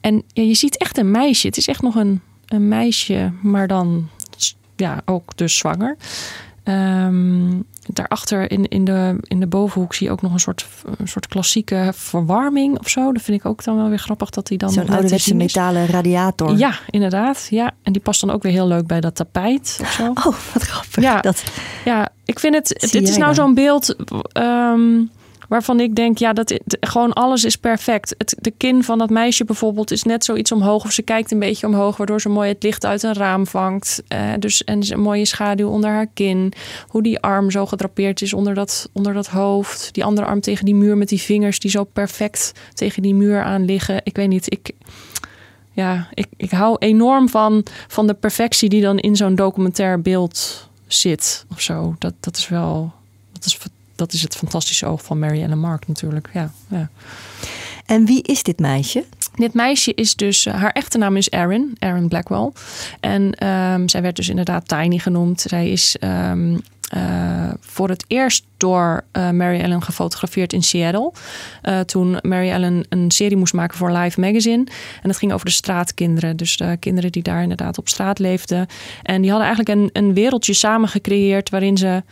en 0.00 0.22
ja, 0.32 0.42
je 0.42 0.54
ziet 0.54 0.78
echt 0.78 0.98
een 0.98 1.10
meisje. 1.10 1.46
Het 1.46 1.56
is 1.56 1.68
echt 1.68 1.82
nog 1.82 1.94
een, 1.94 2.20
een 2.46 2.68
meisje, 2.68 3.32
maar 3.42 3.68
dan 3.68 4.08
ja, 4.76 5.02
ook 5.04 5.36
dus 5.36 5.56
zwanger. 5.56 5.96
Um, 6.64 7.64
daarachter 7.92 8.50
in, 8.50 8.68
in, 8.68 8.84
de, 8.84 9.16
in 9.22 9.40
de 9.40 9.46
bovenhoek 9.46 9.94
zie 9.94 10.06
je 10.06 10.12
ook 10.12 10.22
nog 10.22 10.32
een 10.32 10.40
soort, 10.40 10.66
een 10.98 11.08
soort 11.08 11.26
klassieke 11.26 11.90
verwarming 11.94 12.78
of 12.78 12.88
zo. 12.88 13.12
Dat 13.12 13.22
vind 13.22 13.40
ik 13.40 13.46
ook 13.46 13.64
dan 13.64 13.76
wel 13.76 13.88
weer 13.88 13.98
grappig 13.98 14.30
dat 14.30 14.46
die 14.46 14.58
dan. 14.58 14.70
Zo'n 14.70 14.88
ouderwetse 14.88 15.34
metalen 15.34 15.86
radiator. 15.86 16.56
Ja, 16.56 16.78
inderdaad. 16.90 17.46
Ja, 17.50 17.72
en 17.82 17.92
die 17.92 18.02
past 18.02 18.20
dan 18.20 18.30
ook 18.30 18.42
weer 18.42 18.52
heel 18.52 18.68
leuk 18.68 18.86
bij 18.86 19.00
dat 19.00 19.14
tapijt 19.14 19.78
of 19.80 19.92
zo. 19.92 20.04
Oh, 20.16 20.34
wat 20.52 20.62
grappig. 20.62 21.02
Ja, 21.02 21.20
dat... 21.20 21.42
ja 21.84 22.08
ik 22.24 22.38
vind 22.38 22.54
het. 22.54 22.88
Dit 22.90 23.08
is 23.08 23.16
nou 23.16 23.34
zo'n 23.34 23.54
beeld. 23.54 23.96
Um, 24.32 25.10
waarvan 25.48 25.80
ik 25.80 25.94
denk, 25.94 26.18
ja, 26.18 26.32
dat 26.32 26.60
gewoon 26.80 27.12
alles 27.12 27.44
is 27.44 27.56
perfect. 27.56 28.14
Het, 28.18 28.36
de 28.40 28.50
kin 28.50 28.84
van 28.84 28.98
dat 28.98 29.10
meisje 29.10 29.44
bijvoorbeeld 29.44 29.90
is 29.90 30.02
net 30.02 30.24
zoiets 30.24 30.52
omhoog, 30.52 30.84
of 30.84 30.92
ze 30.92 31.02
kijkt 31.02 31.30
een 31.30 31.38
beetje 31.38 31.66
omhoog, 31.66 31.96
waardoor 31.96 32.20
ze 32.20 32.28
mooi 32.28 32.48
het 32.48 32.62
licht 32.62 32.84
uit 32.84 33.02
een 33.02 33.14
raam 33.14 33.46
vangt. 33.46 34.02
Uh, 34.08 34.32
dus 34.38 34.64
en 34.64 34.92
een 34.92 35.00
mooie 35.00 35.24
schaduw 35.24 35.68
onder 35.68 35.90
haar 35.90 36.06
kin. 36.14 36.52
Hoe 36.86 37.02
die 37.02 37.20
arm 37.20 37.50
zo 37.50 37.66
gedrapeerd 37.66 38.22
is 38.22 38.32
onder 38.32 38.54
dat, 38.54 38.88
onder 38.92 39.14
dat 39.14 39.26
hoofd. 39.26 39.88
Die 39.92 40.04
andere 40.04 40.26
arm 40.26 40.40
tegen 40.40 40.64
die 40.64 40.74
muur 40.74 40.96
met 40.96 41.08
die 41.08 41.20
vingers 41.20 41.58
die 41.58 41.70
zo 41.70 41.84
perfect 41.84 42.52
tegen 42.74 43.02
die 43.02 43.14
muur 43.14 43.42
aan 43.42 43.64
liggen. 43.64 44.00
Ik 44.04 44.16
weet 44.16 44.28
niet, 44.28 44.52
ik 44.52 44.72
ja, 45.76 46.08
ik, 46.14 46.26
ik 46.36 46.50
hou 46.50 46.76
enorm 46.78 47.28
van, 47.28 47.64
van 47.88 48.06
de 48.06 48.14
perfectie 48.14 48.68
die 48.68 48.82
dan 48.82 48.98
in 48.98 49.16
zo'n 49.16 49.34
documentair 49.34 50.02
beeld 50.02 50.68
zit 50.86 51.46
of 51.50 51.60
zo. 51.60 51.96
Dat, 51.98 52.14
dat 52.20 52.36
is 52.36 52.48
wel. 52.48 52.92
Dat 53.32 53.44
is 53.44 53.58
dat 53.96 54.12
is 54.12 54.22
het 54.22 54.36
fantastische 54.36 54.86
oog 54.86 55.04
van 55.04 55.18
Mary 55.18 55.42
Ellen 55.42 55.58
Mark 55.58 55.88
natuurlijk. 55.88 56.28
Ja, 56.32 56.50
ja. 56.68 56.88
En 57.86 58.04
wie 58.04 58.22
is 58.22 58.42
dit 58.42 58.58
meisje? 58.58 59.04
Dit 59.34 59.54
meisje 59.54 59.94
is 59.94 60.14
dus, 60.14 60.46
eh, 60.46 60.54
haar 60.54 60.70
echte 60.70 60.98
naam 60.98 61.16
is 61.16 61.30
Erin, 61.30 61.76
Erin 61.78 62.08
Blackwell. 62.08 62.50
En 63.00 63.46
um, 63.46 63.88
zij 63.88 64.02
werd 64.02 64.16
dus 64.16 64.28
inderdaad 64.28 64.68
Tiny 64.68 64.98
genoemd. 64.98 65.40
Zij 65.40 65.70
is 65.70 65.96
um, 66.00 66.60
uh, 66.94 67.50
voor 67.60 67.88
het 67.88 68.04
eerst 68.06 68.44
door 68.56 69.04
uh, 69.12 69.30
Mary 69.30 69.60
Ellen 69.60 69.82
gefotografeerd 69.82 70.52
in 70.52 70.62
Seattle. 70.62 71.12
Uh, 71.62 71.80
toen 71.80 72.18
Mary 72.22 72.50
Ellen 72.50 72.86
een 72.88 73.10
serie 73.10 73.36
moest 73.36 73.52
maken 73.52 73.76
voor 73.76 73.92
Live 73.92 74.20
Magazine. 74.20 74.64
En 75.02 75.08
dat 75.08 75.16
ging 75.16 75.32
over 75.32 75.46
de 75.46 75.52
straatkinderen. 75.52 76.36
Dus 76.36 76.56
de 76.56 76.76
kinderen 76.80 77.12
die 77.12 77.22
daar 77.22 77.42
inderdaad 77.42 77.78
op 77.78 77.88
straat 77.88 78.18
leefden. 78.18 78.66
En 79.02 79.20
die 79.20 79.30
hadden 79.30 79.48
eigenlijk 79.48 79.78
een, 79.78 80.04
een 80.04 80.14
wereldje 80.14 80.52
samen 80.52 80.88
gecreëerd 80.88 81.50
waarin 81.50 81.76
ze 81.76 82.02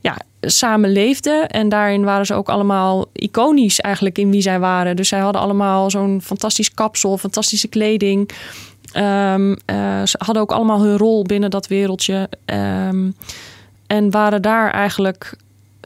ja, 0.00 0.16
samen 0.50 0.92
leefden. 0.92 1.48
En 1.48 1.68
daarin 1.68 2.04
waren 2.04 2.26
ze 2.26 2.34
ook 2.34 2.48
allemaal 2.48 3.06
iconisch 3.12 3.80
eigenlijk 3.80 4.18
in 4.18 4.30
wie 4.30 4.42
zij 4.42 4.58
waren. 4.58 4.96
Dus 4.96 5.08
zij 5.08 5.20
hadden 5.20 5.42
allemaal 5.42 5.90
zo'n 5.90 6.20
fantastisch 6.22 6.74
kapsel, 6.74 7.18
fantastische 7.18 7.68
kleding. 7.68 8.30
Um, 8.96 9.50
uh, 9.50 9.56
ze 10.04 10.16
hadden 10.18 10.42
ook 10.42 10.52
allemaal 10.52 10.82
hun 10.82 10.96
rol 10.96 11.22
binnen 11.22 11.50
dat 11.50 11.66
wereldje. 11.66 12.28
Um, 12.46 13.16
en 13.86 14.10
waren 14.10 14.42
daar 14.42 14.70
eigenlijk 14.70 15.36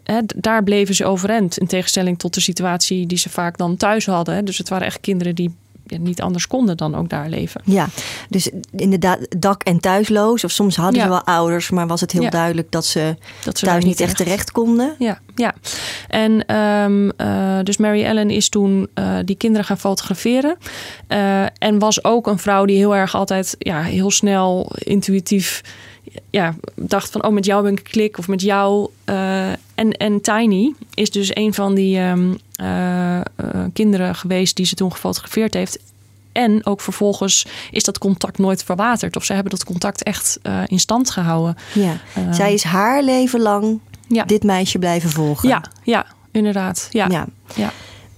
He, 0.05 0.21
daar 0.37 0.65
bleven 0.65 0.95
ze 0.95 1.05
overeind. 1.05 1.59
In 1.59 1.67
tegenstelling 1.67 2.19
tot 2.19 2.35
de 2.35 2.41
situatie 2.41 3.07
die 3.07 3.19
ze 3.19 3.29
vaak 3.29 3.59
dan 3.59 3.77
thuis 3.77 4.07
hadden. 4.07 4.45
Dus 4.45 4.59
het 4.59 4.69
waren 4.69 4.87
echt 4.87 5.01
kinderen 5.01 5.35
die 5.35 5.55
niet 5.87 6.21
anders 6.21 6.47
konden 6.47 6.77
dan 6.77 6.95
ook 6.95 7.09
daar 7.09 7.29
leven. 7.29 7.61
Ja, 7.65 7.89
dus 8.29 8.51
inderdaad 8.77 9.19
dak- 9.39 9.63
en 9.63 9.81
thuisloos. 9.81 10.45
Of 10.45 10.51
soms 10.51 10.77
hadden 10.77 11.03
ze 11.03 11.09
wel 11.09 11.25
ouders, 11.25 11.71
maar 11.71 11.87
was 11.87 12.01
het 12.01 12.13
heel 12.13 12.31
duidelijk 12.31 12.71
dat 12.71 12.85
ze, 12.85 13.17
dat 13.45 13.59
ze 13.59 13.67
thuis 13.67 13.85
niet 13.85 14.01
echt 14.01 14.17
terecht 14.17 14.53
konden. 14.53 14.95
Ja, 14.99 15.21
ja. 15.35 15.55
En 16.09 16.57
um, 16.57 17.13
uh, 17.17 17.59
dus 17.63 17.77
Mary 17.77 18.05
Ellen 18.05 18.31
is 18.31 18.49
toen 18.49 18.89
uh, 18.95 19.19
die 19.25 19.37
kinderen 19.37 19.67
gaan 19.67 19.79
fotograferen. 19.79 20.57
Uh, 21.09 21.43
en 21.59 21.79
was 21.79 22.05
ook 22.05 22.27
een 22.27 22.39
vrouw 22.39 22.65
die 22.65 22.77
heel 22.77 22.97
erg 22.97 23.15
altijd 23.15 23.55
ja, 23.59 23.83
heel 23.83 24.11
snel 24.11 24.73
intuïtief 24.79 25.63
ja, 26.31 26.55
dacht 26.75 27.11
van, 27.11 27.25
oh, 27.25 27.33
met 27.33 27.45
jou 27.45 27.63
ben 27.63 27.73
ik 27.73 27.85
klik 27.85 28.19
of 28.19 28.29
met 28.29 28.43
jou. 28.43 28.89
Uh, 29.05 29.49
en, 29.51 29.93
en 29.93 30.21
Tiny 30.21 30.75
is 30.95 31.11
dus 31.11 31.37
een 31.37 31.55
van 31.55 31.75
die 31.75 32.01
um, 32.01 32.39
uh, 32.61 32.67
uh, 33.17 33.21
kinderen 33.73 34.15
geweest 34.15 34.57
die 34.57 34.67
ze 34.67 34.75
toen 34.75 34.93
gefotografeerd 34.93 35.55
heeft. 35.55 35.79
En 36.33 36.67
ook 36.67 36.81
vervolgens 36.81 37.47
is 37.71 37.85
dat 37.85 37.99
contact 37.99 38.39
nooit 38.39 38.65
verwaterd. 38.65 39.17
Of 39.17 39.25
ze 39.25 39.33
hebben 39.33 39.51
dat 39.51 39.65
contact 39.65 40.03
echt 40.03 40.39
in 40.67 40.79
stand 40.79 41.11
gehouden. 41.11 41.57
Ja. 41.75 41.97
Zij 42.31 42.55
is 42.55 42.63
haar 42.63 43.03
leven 43.03 43.41
lang 43.41 43.81
ja. 44.09 44.25
dit 44.25 44.43
meisje 44.43 44.79
blijven 44.79 45.11
volgen. 45.11 45.49
Ja, 45.49 45.63
ja 45.83 46.07
inderdaad. 46.31 46.89
Ja. 46.91 47.07
ja. 47.09 47.27
ja. 47.55 47.73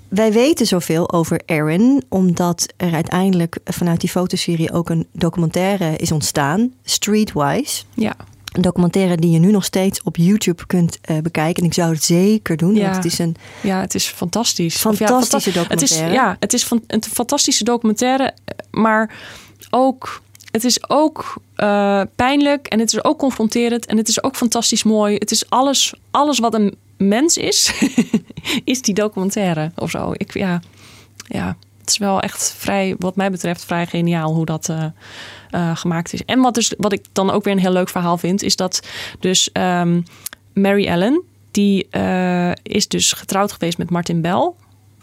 Wij 0.08 0.32
weten 0.32 0.66
zoveel 0.66 1.12
over 1.12 1.40
Erin, 1.46 2.02
omdat 2.08 2.66
er 2.76 2.92
uiteindelijk 2.94 3.58
vanuit 3.64 4.00
die 4.00 4.10
fotoserie 4.10 4.72
ook 4.72 4.90
een 4.90 5.06
documentaire 5.12 5.96
is 5.96 6.12
ontstaan, 6.12 6.72
Streetwise. 6.84 7.82
Ja. 7.94 8.16
Een 8.52 8.62
documentaire 8.62 9.16
die 9.16 9.30
je 9.30 9.38
nu 9.38 9.50
nog 9.50 9.64
steeds 9.64 10.02
op 10.02 10.16
YouTube 10.16 10.66
kunt 10.66 10.98
uh, 11.10 11.18
bekijken. 11.18 11.62
En 11.62 11.68
ik 11.68 11.74
zou 11.74 11.92
het 11.92 12.04
zeker 12.04 12.56
doen, 12.56 12.74
ja. 12.74 12.82
want 12.82 12.96
het 12.96 13.04
is 13.04 13.18
een... 13.18 13.36
Ja, 13.62 13.80
het 13.80 13.94
is 13.94 14.06
fantastisch. 14.06 14.76
Fantastische 14.76 15.50
ja, 15.50 15.56
documentaire. 15.56 15.68
Het 15.68 15.82
is, 15.82 16.14
ja, 16.14 16.36
het 16.40 16.52
is 16.52 16.64
van, 16.64 16.82
een 16.86 17.02
fantastische 17.02 17.64
documentaire, 17.64 18.34
maar 18.70 19.14
ook... 19.70 20.20
Het 20.50 20.64
is 20.64 20.90
ook 20.90 21.34
uh, 21.56 22.02
pijnlijk 22.16 22.66
en 22.66 22.78
het 22.78 22.92
is 22.92 23.04
ook 23.04 23.18
confronterend 23.18 23.86
en 23.86 23.96
het 23.96 24.08
is 24.08 24.22
ook 24.22 24.36
fantastisch 24.36 24.82
mooi. 24.82 25.14
Het 25.14 25.30
is 25.30 25.50
alles, 25.50 25.94
alles 26.10 26.38
wat 26.38 26.54
een 26.54 26.76
mens 26.98 27.36
is, 27.36 27.72
is 28.64 28.82
die 28.82 28.94
documentaire 28.94 29.72
of 29.76 29.90
zo. 29.90 30.12
Ik, 30.16 30.34
ja, 30.34 30.60
ja, 31.26 31.56
het 31.80 31.88
is 31.88 31.98
wel 31.98 32.20
echt 32.20 32.54
vrij, 32.58 32.94
wat 32.98 33.16
mij 33.16 33.30
betreft, 33.30 33.64
vrij 33.64 33.86
geniaal 33.86 34.34
hoe 34.34 34.46
dat 34.46 34.72
gemaakt 35.74 36.12
is. 36.12 36.24
En 36.24 36.40
wat, 36.40 36.54
dus, 36.54 36.74
wat 36.78 36.92
ik 36.92 37.04
dan 37.12 37.30
ook 37.30 37.44
weer 37.44 37.52
een 37.52 37.58
heel 37.58 37.72
leuk 37.72 37.88
verhaal 37.88 38.18
vind, 38.18 38.42
is 38.42 38.56
dat 38.56 38.88
dus 39.20 39.50
um, 39.52 40.04
Mary 40.54 40.86
Ellen, 40.86 41.22
die 41.50 41.88
is 42.62 42.88
dus 42.88 43.12
getrouwd 43.12 43.52
geweest 43.52 43.78
met 43.78 43.90
Martin 43.90 44.20
Bell 44.20 44.52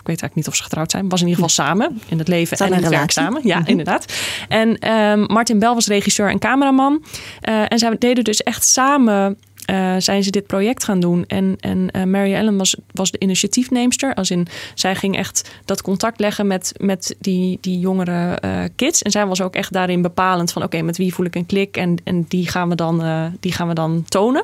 ik 0.06 0.12
weet 0.12 0.22
eigenlijk 0.22 0.36
niet 0.36 0.48
of 0.48 0.56
ze 0.56 0.64
getrouwd 0.64 0.92
zijn. 0.92 1.10
Was 1.10 1.22
in 1.22 1.28
ieder 1.28 1.44
geval 1.44 1.66
samen 1.66 2.02
in 2.08 2.18
het 2.18 2.28
leven 2.28 2.58
en 2.58 2.68
in 2.74 2.74
het 2.74 2.88
werk 2.88 3.12
samen. 3.12 3.42
Ja, 3.44 3.60
mhm. 3.60 3.70
inderdaad. 3.70 4.14
En 4.48 4.80
ehm, 4.80 5.20
Martin 5.20 5.60
Bell 5.60 5.74
was 5.74 5.88
regisseur 5.88 6.30
en 6.30 6.40
cameraman. 6.40 7.04
En 7.42 7.80
zij 7.80 7.96
deden 7.98 8.24
dus 8.24 8.44
echt 8.44 8.66
samen 8.66 9.38
uh, 9.72 9.96
zijn 9.98 10.24
ze 10.24 10.32
dit 10.32 10.48
project 10.48 10.84
gaan 10.84 11.00
doen. 11.00 11.26
En, 11.28 11.56
en 11.60 11.90
uh, 11.96 12.04
Mary 12.04 12.34
Ellen 12.34 12.58
was, 12.58 12.76
was 12.92 13.12
de 13.12 13.20
initiatiefneemster. 13.20 14.14
Als 14.14 14.32
in, 14.32 14.48
zij 14.74 14.96
ging 14.96 15.18
echt 15.18 15.52
dat 15.66 15.82
contact 15.82 16.20
leggen 16.20 16.48
met, 16.48 16.74
met 16.78 17.16
die, 17.20 17.58
die 17.62 17.80
jongere 17.80 18.38
uh, 18.46 18.64
kids. 18.76 19.02
En 19.02 19.12
zij 19.12 19.26
was 19.26 19.42
ook 19.42 19.56
echt 19.56 19.74
daarin 19.74 20.02
bepalend 20.02 20.52
van... 20.52 20.64
oké, 20.64 20.82
met 20.82 20.98
wie 20.98 21.14
voel 21.14 21.26
ik 21.26 21.36
een 21.36 21.46
klik? 21.46 21.78
En, 21.78 21.96
en 22.04 22.26
die, 22.28 22.48
gaan 22.48 22.70
we 22.70 22.76
dan, 22.76 23.04
die 23.40 23.52
gaan 23.52 23.68
we 23.68 23.74
dan 23.74 24.04
tonen. 24.08 24.44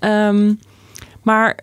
Um, 0.00 0.58
maar 1.22 1.58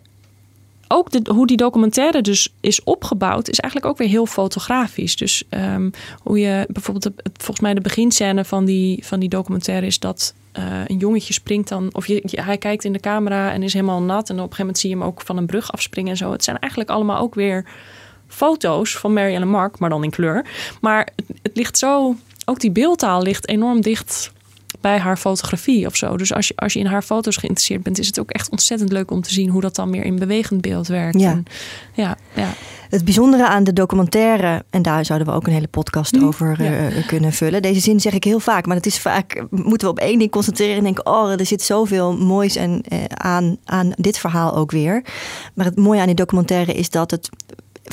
ook 0.87 1.11
de, 1.11 1.31
hoe 1.31 1.47
die 1.47 1.57
documentaire 1.57 2.21
dus 2.21 2.53
is 2.59 2.83
opgebouwd, 2.83 3.49
is 3.49 3.59
eigenlijk 3.59 3.91
ook 3.91 3.97
weer 3.97 4.07
heel 4.07 4.25
fotografisch. 4.25 5.15
Dus 5.15 5.43
um, 5.49 5.91
hoe 6.23 6.39
je 6.39 6.65
bijvoorbeeld, 6.69 7.03
de, 7.03 7.23
volgens 7.33 7.59
mij 7.59 7.73
de 7.73 7.81
beginscène 7.81 8.45
van 8.45 8.65
die, 8.65 9.05
van 9.05 9.19
die 9.19 9.29
documentaire 9.29 9.85
is 9.85 9.99
dat 9.99 10.33
uh, 10.59 10.81
een 10.85 10.97
jongetje 10.97 11.33
springt 11.33 11.69
dan, 11.69 11.89
of 11.91 12.05
hij 12.31 12.57
kijkt 12.57 12.83
in 12.83 12.93
de 12.93 12.99
camera 12.99 13.51
en 13.51 13.63
is 13.63 13.73
helemaal 13.73 14.01
nat. 14.01 14.29
En 14.29 14.35
op 14.35 14.41
een 14.41 14.43
gegeven 14.43 14.59
moment 14.59 14.79
zie 14.79 14.89
je 14.89 14.95
hem 14.95 15.05
ook 15.05 15.21
van 15.21 15.37
een 15.37 15.45
brug 15.45 15.71
afspringen 15.71 16.11
en 16.11 16.17
zo. 16.17 16.31
Het 16.31 16.43
zijn 16.43 16.59
eigenlijk 16.59 16.91
allemaal 16.91 17.21
ook 17.21 17.35
weer 17.35 17.65
foto's 18.27 18.97
van 18.97 19.13
Mary 19.13 19.33
Ellen 19.33 19.47
Mark, 19.47 19.79
maar 19.79 19.89
dan 19.89 20.03
in 20.03 20.09
kleur. 20.09 20.45
Maar 20.81 21.09
het, 21.15 21.25
het 21.41 21.57
ligt 21.57 21.77
zo, 21.77 22.15
ook 22.45 22.59
die 22.59 22.71
beeldtaal 22.71 23.21
ligt 23.21 23.47
enorm 23.47 23.81
dicht 23.81 24.31
bij 24.81 24.97
haar 24.97 25.17
fotografie 25.17 25.85
of 25.85 25.95
zo. 25.95 26.17
Dus 26.17 26.33
als 26.33 26.47
je, 26.47 26.53
als 26.55 26.73
je 26.73 26.79
in 26.79 26.85
haar 26.85 27.01
foto's 27.01 27.37
geïnteresseerd 27.37 27.83
bent, 27.83 27.99
is 27.99 28.07
het 28.07 28.19
ook 28.19 28.31
echt 28.31 28.49
ontzettend 28.49 28.91
leuk 28.91 29.11
om 29.11 29.21
te 29.21 29.33
zien 29.33 29.49
hoe 29.49 29.61
dat 29.61 29.75
dan 29.75 29.89
meer 29.89 30.03
in 30.03 30.19
bewegend 30.19 30.61
beeld 30.61 30.87
werkt. 30.87 31.19
Ja. 31.19 31.31
En, 31.31 31.43
ja, 31.93 32.17
ja. 32.35 32.53
Het 32.89 33.03
bijzondere 33.03 33.47
aan 33.47 33.63
de 33.63 33.73
documentaire, 33.73 34.63
en 34.69 34.81
daar 34.81 35.05
zouden 35.05 35.27
we 35.27 35.33
ook 35.33 35.47
een 35.47 35.53
hele 35.53 35.67
podcast 35.67 36.13
mm, 36.13 36.25
over 36.25 36.57
uh, 36.61 37.07
kunnen 37.07 37.33
vullen. 37.33 37.61
Deze 37.61 37.79
zin 37.79 37.99
zeg 37.99 38.13
ik 38.13 38.23
heel 38.23 38.39
vaak, 38.39 38.65
maar 38.65 38.75
het 38.75 38.85
is 38.85 38.99
vaak 38.99 39.45
moeten 39.49 39.87
we 39.87 39.93
op 39.93 39.99
één 39.99 40.19
ding 40.19 40.31
concentreren 40.31 40.77
en 40.77 40.83
denken: 40.83 41.05
oh, 41.05 41.31
er 41.31 41.45
zit 41.45 41.61
zoveel 41.61 42.17
moois 42.17 42.55
en, 42.55 42.83
uh, 42.89 43.03
aan, 43.07 43.57
aan 43.65 43.91
dit 43.95 44.17
verhaal 44.17 44.55
ook 44.55 44.71
weer. 44.71 45.03
Maar 45.53 45.65
het 45.65 45.77
mooie 45.77 45.99
aan 45.99 46.05
die 46.05 46.15
documentaire 46.15 46.73
is 46.73 46.89
dat 46.89 47.11
het 47.11 47.29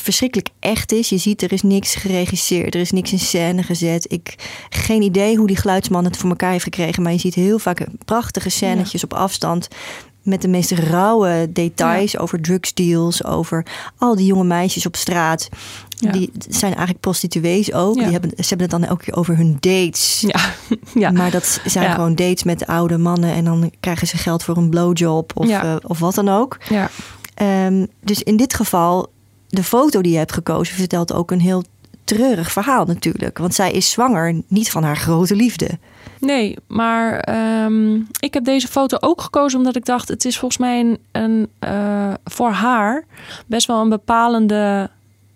verschrikkelijk 0.02 0.48
echt 0.58 0.92
is. 0.92 1.08
Je 1.08 1.18
ziet, 1.18 1.42
er 1.42 1.52
is 1.52 1.62
niks 1.62 1.94
geregisseerd, 1.94 2.74
er 2.74 2.80
is 2.80 2.90
niks 2.90 3.12
in 3.12 3.18
scène 3.18 3.62
gezet. 3.62 4.12
Ik 4.12 4.34
geen 4.70 5.02
idee 5.02 5.36
hoe 5.36 5.46
die 5.46 5.56
geluidsman 5.56 6.04
het 6.04 6.16
voor 6.16 6.30
elkaar 6.30 6.50
heeft 6.50 6.64
gekregen, 6.64 7.02
maar 7.02 7.12
je 7.12 7.18
ziet 7.18 7.34
heel 7.34 7.58
vaak 7.58 7.86
prachtige 8.04 8.48
scènetjes 8.48 9.04
op 9.04 9.14
afstand 9.14 9.68
met 10.26 10.42
de 10.42 10.48
meest 10.48 10.70
rauwe 10.70 11.48
details 11.50 12.18
over 12.18 12.40
drugsdeals, 12.40 13.24
over 13.24 13.66
al 13.98 14.16
die 14.16 14.26
jonge 14.26 14.44
meisjes 14.44 14.86
op 14.86 14.96
straat. 14.96 15.48
Die 15.98 16.30
zijn 16.48 16.70
eigenlijk 16.70 17.00
prostituees 17.00 17.72
ook. 17.72 17.94
Die 17.94 18.04
hebben, 18.04 18.30
ze 18.30 18.48
hebben 18.48 18.70
het 18.70 18.80
dan 18.80 18.88
ook 18.88 19.02
over 19.18 19.36
hun 19.36 19.56
dates. 19.60 20.24
Ja. 20.26 20.40
ja. 21.02 21.10
Maar 21.10 21.30
dat 21.30 21.60
zijn 21.64 21.92
gewoon 21.92 22.14
dates 22.14 22.42
met 22.42 22.66
oude 22.66 22.98
mannen. 22.98 23.32
En 23.32 23.44
dan 23.44 23.72
krijgen 23.80 24.06
ze 24.06 24.16
geld 24.16 24.42
voor 24.42 24.56
een 24.56 24.70
blowjob 24.70 25.32
of, 25.34 25.48
uh, 25.48 25.76
of 25.82 25.98
wat 25.98 26.14
dan 26.14 26.28
ook. 26.28 26.58
Ja. 26.68 26.90
Um, 27.66 27.86
dus 28.00 28.22
in 28.22 28.36
dit 28.36 28.54
geval 28.54 29.10
de 29.48 29.62
foto 29.62 30.00
die 30.00 30.12
je 30.12 30.18
hebt 30.18 30.32
gekozen 30.32 30.74
vertelt 30.74 31.12
ook 31.12 31.30
een 31.30 31.40
heel 31.40 31.64
treurig 32.04 32.52
verhaal 32.52 32.84
natuurlijk. 32.84 33.38
Want 33.38 33.54
zij 33.54 33.70
is 33.70 33.90
zwanger 33.90 34.42
niet 34.48 34.70
van 34.70 34.82
haar 34.82 34.96
grote 34.96 35.36
liefde. 35.36 35.78
Nee, 36.20 36.56
maar 36.66 37.18
ehm, 37.20 37.94
ik 38.20 38.34
heb 38.34 38.44
deze 38.44 38.68
foto 38.68 38.96
ook 39.00 39.20
gekozen 39.20 39.58
omdat 39.58 39.76
ik 39.76 39.84
dacht... 39.84 40.08
het 40.08 40.24
is 40.24 40.38
volgens 40.38 40.60
mij 40.60 40.80
een, 40.80 40.98
een 41.12 41.48
uh, 41.60 42.14
voor 42.24 42.50
haar 42.50 43.04
best 43.46 43.66
wel 43.66 43.80
een 43.80 43.88
bepalende 43.88 44.90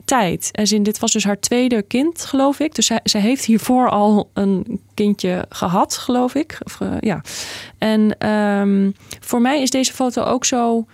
tijd. 0.04 0.48
En 0.52 0.70
in, 0.70 0.82
dit 0.82 0.98
was 0.98 1.12
dus 1.12 1.24
haar 1.24 1.40
tweede 1.40 1.82
kind, 1.82 2.24
geloof 2.24 2.58
ik. 2.58 2.74
Dus 2.74 2.90
zij, 3.04 3.20
heeft 3.20 3.44
hiervoor 3.44 3.90
al 3.90 4.30
een 4.32 4.80
kindje 4.94 5.44
gehad, 5.48 5.96
geloof 5.96 6.34
ik. 6.34 6.58
Of, 6.64 6.80
uh, 6.80 6.92
ja. 7.00 7.22
En 7.78 8.28
um, 8.28 8.94
voor 9.20 9.40
mij 9.40 9.62
is 9.62 9.70
deze 9.70 9.92
foto 9.92 10.22
ook 10.22 10.44
zo 10.44 10.86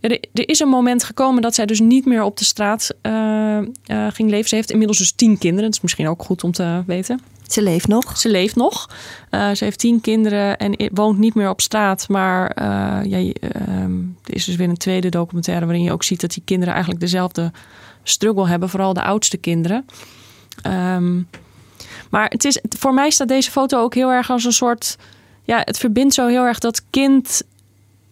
er, 0.00 0.18
is 0.32 0.60
een 0.60 0.68
moment 0.68 1.04
gekomen 1.04 1.42
dat 1.42 1.54
zij 1.54 1.66
dus 1.66 1.80
niet 1.80 2.04
meer 2.04 2.22
op 2.22 2.36
de 2.36 2.44
straat 2.44 2.94
uh, 3.02 3.58
ging 3.86 4.30
leven. 4.30 4.48
Ze 4.48 4.54
heeft 4.54 4.70
inmiddels 4.70 4.98
dus 4.98 5.12
tien 5.12 5.38
kinderen. 5.38 5.64
Dat 5.64 5.74
is 5.74 5.80
misschien 5.80 6.08
ook 6.08 6.22
goed 6.22 6.44
om 6.44 6.52
te 6.52 6.82
weten. 6.86 7.20
Ze 7.46 7.62
leeft 7.62 7.88
nog. 7.88 8.18
Ze 8.18 8.28
leeft 8.28 8.56
nog. 8.56 8.90
Uh, 9.30 9.50
ze 9.50 9.64
heeft 9.64 9.78
tien 9.78 10.00
kinderen 10.00 10.56
en 10.56 10.90
woont 10.92 11.18
niet 11.18 11.34
meer 11.34 11.48
op 11.48 11.60
straat. 11.60 12.08
Maar 12.08 12.62
ja, 13.08 13.32
ehm, 13.40 13.98
er 14.24 14.34
is 14.34 14.44
dus 14.44 14.56
weer 14.56 14.68
een 14.68 14.76
tweede 14.76 15.08
documentaire 15.08 15.64
waarin 15.64 15.84
je 15.84 15.92
ook 15.92 16.04
ziet 16.04 16.20
dat 16.20 16.32
die 16.32 16.42
kinderen 16.44 16.74
eigenlijk 16.74 17.02
dezelfde 17.02 17.52
struggle 18.02 18.48
hebben. 18.48 18.68
Vooral 18.68 18.92
de 18.92 19.02
oudste 19.02 19.36
kinderen. 19.36 19.84
Um, 20.66 21.28
maar 22.10 22.28
het 22.28 22.44
is, 22.44 22.60
voor 22.68 22.94
mij 22.94 23.10
staat 23.10 23.28
deze 23.28 23.50
foto 23.50 23.80
ook 23.80 23.94
heel 23.94 24.10
erg 24.10 24.30
als 24.30 24.44
een 24.44 24.52
soort. 24.52 24.96
Ja, 25.44 25.62
het 25.64 25.78
verbindt 25.78 26.14
zo 26.14 26.26
heel 26.26 26.44
erg 26.44 26.58
dat 26.58 26.82
kind 26.90 27.42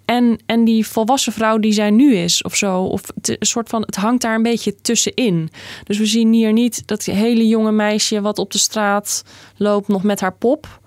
en, 0.06 0.38
en 0.46 0.64
die 0.64 0.86
volwassen 0.86 1.32
vrouw 1.32 1.58
die 1.58 1.72
zij 1.72 1.90
nu 1.90 2.14
is 2.14 2.42
of 2.42 2.56
zo. 2.56 2.82
Of 2.82 3.02
een 3.22 3.36
soort 3.40 3.68
van, 3.68 3.82
het 3.82 3.96
hangt 3.96 4.22
daar 4.22 4.34
een 4.34 4.42
beetje 4.42 4.74
tussenin. 4.74 5.50
Dus 5.84 5.98
we 5.98 6.06
zien 6.06 6.32
hier 6.32 6.52
niet 6.52 6.86
dat 6.86 7.04
hele 7.04 7.46
jonge 7.46 7.72
meisje 7.72 8.20
wat 8.20 8.38
op 8.38 8.52
de 8.52 8.58
straat 8.58 9.24
loopt 9.56 9.88
nog 9.88 10.02
met 10.02 10.20
haar 10.20 10.34
pop. 10.34 10.80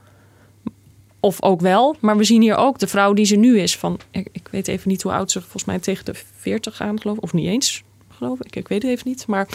Of 1.20 1.44
ook 1.44 1.62
wel. 1.62 1.96
Maar 2.00 2.18
we 2.18 2.24
zien 2.24 2.42
hier 2.42 2.56
ook 2.56 2.80
de 2.80 2.88
vrouw 2.88 3.14
die 3.14 3.26
ze 3.26 3.36
nu 3.36 3.60
is. 3.60 3.78
Van, 3.78 4.00
ik, 4.12 4.48
weet 4.52 4.68
even 4.68 4.90
niet 4.90 5.02
hoe 5.02 5.12
oud 5.12 5.32
ze 5.32 5.42
volgens 5.42 5.66
mij 5.66 5.80
tegen 5.80 6.06
de 6.06 6.14
40 6.36 6.82
aan 6.82 7.02
geloof 7.02 7.18
Of 7.18 7.34
niet 7.34 7.48
eens 7.48 7.84
geloof 8.10 8.40
ik. 8.40 8.56
Ik 8.56 8.68
weet 8.68 8.82
het 8.82 8.92
even 8.92 9.10
niet. 9.10 9.28
Maar 9.28 9.48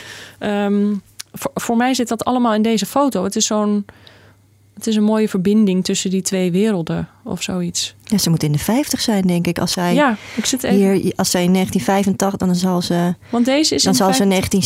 voor, 1.32 1.50
voor 1.54 1.76
mij 1.76 1.94
zit 1.94 2.08
dat 2.08 2.24
allemaal 2.24 2.54
in 2.54 2.62
deze 2.62 2.86
foto. 2.86 3.24
Het 3.24 3.36
is 3.36 3.46
zo'n 3.46 3.84
het 4.74 4.86
is 4.86 4.96
een 4.96 5.04
mooie 5.04 5.28
verbinding 5.28 5.84
tussen 5.84 6.10
die 6.10 6.22
twee 6.22 6.52
werelden 6.52 7.08
of 7.22 7.42
zoiets. 7.42 7.94
Ja, 8.04 8.18
ze 8.18 8.30
moet 8.30 8.42
in 8.42 8.52
de 8.52 8.58
50 8.58 9.00
zijn, 9.00 9.26
denk 9.26 9.46
ik. 9.46 9.58
Als 9.58 9.72
zij 9.72 9.94
ja, 9.94 10.16
ik 10.36 10.44
zit 10.44 10.62
even... 10.62 10.92
hier, 10.92 11.12
als 11.16 11.30
zij 11.30 11.44
in 11.44 11.52
1985, 11.52 12.46
dan 12.48 12.56
zal 12.56 12.82
ze. 12.82 13.14
Want 13.28 13.44
deze 13.44 13.74
is 13.74 13.82
dan 13.82 13.94
zal 13.94 14.14
ze 14.14 14.24
19, 14.24 14.60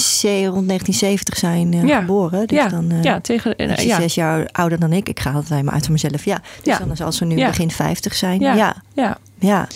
rond 0.44 0.66
1970 0.66 1.36
zijn 1.36 1.72
uh, 1.72 1.86
ja. 1.86 2.00
geboren. 2.00 2.46
Dus 2.46 2.58
ja. 2.58 2.68
dan 2.68 2.92
uh, 2.92 3.02
ja, 3.02 3.20
tegen 3.20 3.54
uh, 3.56 3.76
ja. 3.76 4.00
zes 4.00 4.14
jaar 4.14 4.48
ouder 4.52 4.80
dan 4.80 4.92
ik. 4.92 5.08
Ik 5.08 5.20
ga 5.20 5.32
altijd 5.32 5.64
maar 5.64 5.74
uit 5.74 5.84
van 5.84 5.92
mezelf. 5.92 6.24
Ja, 6.24 6.42
dus 6.62 6.78
ja. 6.78 6.86
dan 6.86 6.96
zal 6.96 7.12
ze 7.12 7.24
nu 7.24 7.34
begin 7.46 7.70
50 7.70 8.14
zijn. 8.14 8.40
Ja. 8.40 8.54
Ja. 8.54 8.76
ja, 8.94 9.18
ja, 9.38 9.66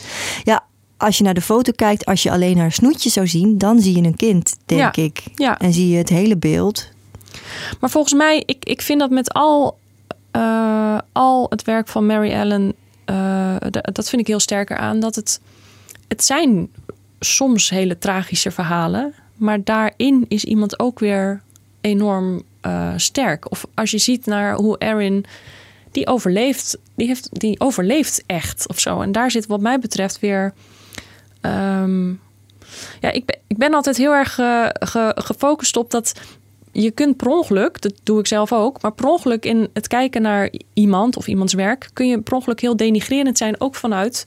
ja. 0.44 0.64
Als 0.96 1.18
je 1.18 1.24
naar 1.24 1.34
de 1.34 1.40
foto 1.40 1.72
kijkt, 1.76 2.04
als 2.04 2.22
je 2.22 2.30
alleen 2.30 2.58
haar 2.58 2.72
snoetje 2.72 3.10
zou 3.10 3.26
zien, 3.26 3.58
dan 3.58 3.80
zie 3.80 3.96
je 3.96 4.02
een 4.02 4.16
kind, 4.16 4.56
denk 4.66 4.96
ik. 4.96 5.22
Ja. 5.34 5.58
En 5.58 5.72
zie 5.72 5.88
je 5.88 5.96
het 5.96 6.08
hele 6.08 6.36
beeld. 6.36 6.88
Maar 7.80 7.90
volgens 7.90 8.14
mij, 8.14 8.42
ik, 8.46 8.64
ik 8.64 8.82
vind 8.82 9.00
dat 9.00 9.10
met 9.10 9.32
al 9.32 9.80
uh, 10.36 10.98
al 11.12 11.46
het 11.48 11.64
werk 11.64 11.88
van 11.88 12.06
Mary 12.06 12.30
Ellen, 12.30 12.74
uh, 13.06 13.56
dat 13.92 14.08
vind 14.08 14.20
ik 14.22 14.26
heel 14.26 14.40
sterker 14.40 14.76
aan. 14.76 15.00
Dat 15.00 15.14
het, 15.14 15.40
het 16.08 16.24
zijn 16.24 16.68
soms 17.20 17.70
hele 17.70 17.98
tragische 17.98 18.50
verhalen, 18.50 19.14
maar 19.36 19.64
daarin 19.64 20.24
is 20.28 20.44
iemand 20.44 20.78
ook 20.78 20.98
weer 20.98 21.42
enorm 21.80 22.42
uh, 22.66 22.92
sterk. 22.96 23.50
Of 23.50 23.66
als 23.74 23.90
je 23.90 23.98
ziet 23.98 24.26
naar 24.26 24.54
hoe 24.54 24.76
Erin 24.78 25.24
die 25.90 26.06
overleeft, 26.06 26.78
die, 26.94 27.06
heeft, 27.06 27.28
die 27.32 27.60
overleeft 27.60 28.22
echt 28.26 28.68
of 28.68 28.80
zo. 28.80 29.00
En 29.00 29.12
daar 29.12 29.30
zit 29.30 29.46
wat 29.46 29.60
mij 29.60 29.78
betreft 29.78 30.20
weer. 30.20 30.54
Um, 31.40 32.20
ja, 33.00 33.10
ik 33.10 33.24
ben, 33.24 33.38
ik 33.46 33.56
ben 33.56 33.74
altijd 33.74 33.96
heel 33.96 34.12
erg 34.12 34.34
ge, 34.34 35.12
gefocust 35.14 35.76
op 35.76 35.90
dat 35.90 36.14
je 36.72 36.90
kunt 36.90 37.16
per 37.16 37.28
ongeluk, 37.28 37.80
dat 37.80 37.92
doe 38.02 38.18
ik 38.18 38.26
zelf 38.26 38.52
ook, 38.52 38.82
maar 38.82 38.92
per 38.92 39.06
ongeluk 39.06 39.44
in 39.44 39.68
het 39.72 39.88
kijken 39.88 40.22
naar 40.22 40.52
iemand 40.72 41.16
of 41.16 41.26
iemands 41.26 41.54
werk, 41.54 41.90
kun 41.92 42.08
je 42.08 42.20
per 42.20 42.34
ongeluk 42.34 42.60
heel 42.60 42.76
denigrerend 42.76 43.38
zijn, 43.38 43.60
ook 43.60 43.74
vanuit 43.74 44.26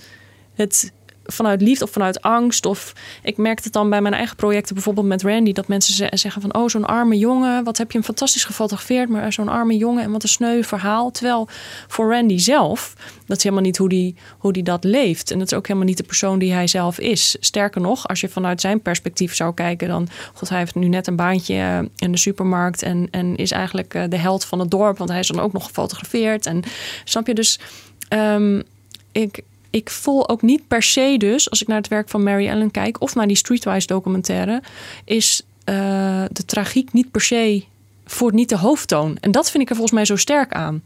het 0.54 0.92
vanuit 1.25 1.62
liefde 1.62 1.86
of 1.86 1.91
vanuit 1.91 2.22
angst. 2.22 2.65
Of 2.65 2.94
ik 3.24 3.38
merkte 3.38 3.63
het 3.63 3.74
dan 3.74 3.89
bij 3.89 4.01
mijn 4.01 4.13
eigen 4.13 4.36
projecten, 4.36 4.74
bijvoorbeeld 4.74 5.08
met 5.08 5.24
Randy, 5.24 5.51
dat 5.51 5.67
mensen 5.67 6.20
zeggen 6.20 6.41
van 6.41 6.55
oh, 6.55 6.67
zo'n 6.67 6.86
arme 6.86 7.17
jongen, 7.17 7.63
wat 7.63 7.77
heb 7.77 7.91
je 7.91 7.98
hem 7.98 8.05
fantastisch 8.05 8.44
gefotografeerd, 8.44 9.10
maar 9.10 9.34
zo'n 9.34 9.48
arme 9.48 9.77
jongen 9.77 10.03
en 10.03 10.12
wat 10.12 10.24
een 10.24 10.29
sneu 10.29 10.63
verhaal. 10.63 11.12
Terwijl 11.12 11.48
voor 11.88 12.12
Randy 12.12 12.38
zelf, 12.38 12.94
dat 13.25 13.38
is 13.38 13.44
helemaal 13.44 13.65
niet 13.65 13.77
hoe 13.77 13.89
die, 13.89 14.15
hoe 14.38 14.53
die 14.53 14.63
dat 14.63 14.84
leeft. 14.84 15.32
En 15.32 15.39
dat 15.39 15.51
is 15.51 15.58
ook 15.58 15.67
helemaal 15.67 15.88
niet 15.88 15.98
de 15.98 16.03
persoon 16.03 16.39
die 16.39 16.53
hij 16.53 16.67
zelf 16.67 17.00
is. 17.00 17.38
Sterker 17.39 17.82
nog, 17.82 18.08
als 18.08 18.22
je 18.22 18.29
vanuit 18.29 18.62
zijn 18.62 18.82
perspectief 18.82 19.36
zou 19.36 19.53
kijken, 19.53 19.88
dan, 19.88 20.08
god, 20.34 20.50
hij 20.50 20.58
heeft 20.58 20.75
nu 20.75 20.88
net 20.88 21.08
een 21.08 21.15
baantje 21.15 21.53
eh, 21.55 21.79
in 21.96 22.12
de 22.12 22.17
supermarkt 22.17 22.82
en, 22.82 23.08
en 23.12 23.36
is 23.36 23.51
eigenlijk 23.51 23.94
eh, 23.94 24.03
de 24.10 24.17
held 24.17 24.46
van 24.46 24.60
het 24.60 24.72
dorp, 24.72 24.98
want 24.98 25.10
hij 25.10 25.20
is 25.20 25.27
dan 25.27 25.39
ook 25.39 25.53
nog 25.53 25.65
gefotografeerd. 25.65 26.46
En 26.46 26.63
snap 27.03 27.27
je 27.27 27.34
dus. 27.34 27.60
Um, 28.10 28.63
ik, 29.12 29.41
ik 29.75 29.89
voel 29.89 30.29
ook 30.29 30.41
niet 30.41 30.67
per 30.67 30.84
se 30.84 31.15
dus, 31.17 31.50
als 31.50 31.62
ik 31.62 31.67
naar 31.67 31.77
het 31.77 31.88
werk 31.88 32.10
van 32.10 32.24
Mary 32.24 32.48
Ellen 32.48 32.72
kijk... 32.72 33.01
of 33.01 33.15
naar 33.15 33.27
die 33.27 33.36
Streetwise 33.36 33.88
documentaire... 33.88 34.62
is 35.05 35.41
uh, 35.70 36.24
de 36.32 36.46
tragiek 36.46 36.94
niet 36.94 37.12
per 37.12 37.22
se 37.22 37.63
voert 38.05 38.34
niet 38.34 38.50
de 38.50 38.58
hoofdtoon. 38.58 39.17
En 39.22 39.32
dat 39.32 39.51
vind 39.51 39.63
ik 39.63 39.70
er 39.70 39.75
volgens 39.75 39.96
mij 39.96 40.05
zo 40.05 40.15
sterk 40.15 40.53
aan. 40.53 40.84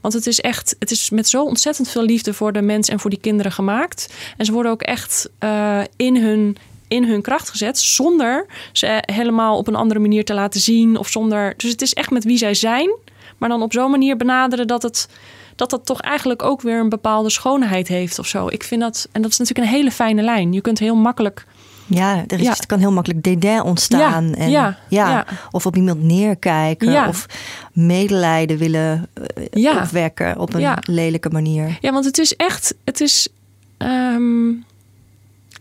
Want 0.00 0.14
het 0.14 0.26
is 0.26 0.40
echt, 0.40 0.76
het 0.78 0.90
is 0.90 1.10
met 1.10 1.28
zo 1.28 1.44
ontzettend 1.44 1.88
veel 1.88 2.02
liefde 2.02 2.34
voor 2.34 2.52
de 2.52 2.62
mens 2.62 2.88
en 2.88 3.00
voor 3.00 3.10
die 3.10 3.20
kinderen 3.20 3.52
gemaakt. 3.52 4.14
En 4.36 4.44
ze 4.44 4.52
worden 4.52 4.72
ook 4.72 4.82
echt 4.82 5.28
uh, 5.40 5.80
in 5.96 6.16
hun 6.16 6.56
in 6.88 7.04
hun 7.04 7.22
kracht 7.22 7.50
gezet 7.50 7.78
zonder 7.78 8.46
ze 8.72 9.02
helemaal 9.06 9.56
op 9.58 9.68
een 9.68 9.74
andere 9.74 10.00
manier 10.00 10.24
te 10.24 10.34
laten 10.34 10.60
zien 10.60 10.96
of 10.96 11.08
zonder. 11.08 11.54
Dus 11.56 11.70
het 11.70 11.82
is 11.82 11.92
echt 11.92 12.10
met 12.10 12.24
wie 12.24 12.36
zij 12.36 12.54
zijn, 12.54 12.96
maar 13.38 13.48
dan 13.48 13.62
op 13.62 13.72
zo'n 13.72 13.90
manier 13.90 14.16
benaderen 14.16 14.66
dat 14.66 14.82
het 14.82 15.08
dat 15.56 15.70
dat 15.70 15.86
toch 15.86 16.00
eigenlijk 16.00 16.42
ook 16.42 16.60
weer 16.60 16.80
een 16.80 16.88
bepaalde 16.88 17.30
schoonheid 17.30 17.88
heeft 17.88 18.18
of 18.18 18.26
zo. 18.26 18.48
Ik 18.48 18.62
vind 18.62 18.80
dat 18.80 19.08
en 19.12 19.22
dat 19.22 19.30
is 19.30 19.38
natuurlijk 19.38 19.68
een 19.68 19.74
hele 19.74 19.90
fijne 19.90 20.22
lijn. 20.22 20.52
Je 20.52 20.60
kunt 20.60 20.78
heel 20.78 20.96
makkelijk 20.96 21.46
ja, 21.86 22.24
er 22.26 22.40
is, 22.40 22.48
het 22.48 22.66
kan 22.66 22.78
heel 22.78 22.92
makkelijk 22.92 23.22
dédain 23.22 23.62
ontstaan. 23.62 24.28
Ja, 24.28 24.36
en, 24.36 24.50
ja, 24.50 24.78
ja, 24.88 25.26
Of 25.50 25.66
op 25.66 25.76
iemand 25.76 26.02
neerkijken. 26.02 27.08
Of 27.08 27.26
medelijden 27.72 28.58
willen 28.58 29.08
uh, 29.52 29.76
opwekken 29.82 30.38
op 30.38 30.54
een 30.54 30.78
lelijke 30.80 31.28
manier. 31.28 31.78
Ja, 31.80 31.92
want 31.92 32.04
het 32.04 32.18
is 32.18 32.36
echt... 32.36 32.74
Het 32.84 33.00
is, 33.00 33.28
um, 33.78 34.64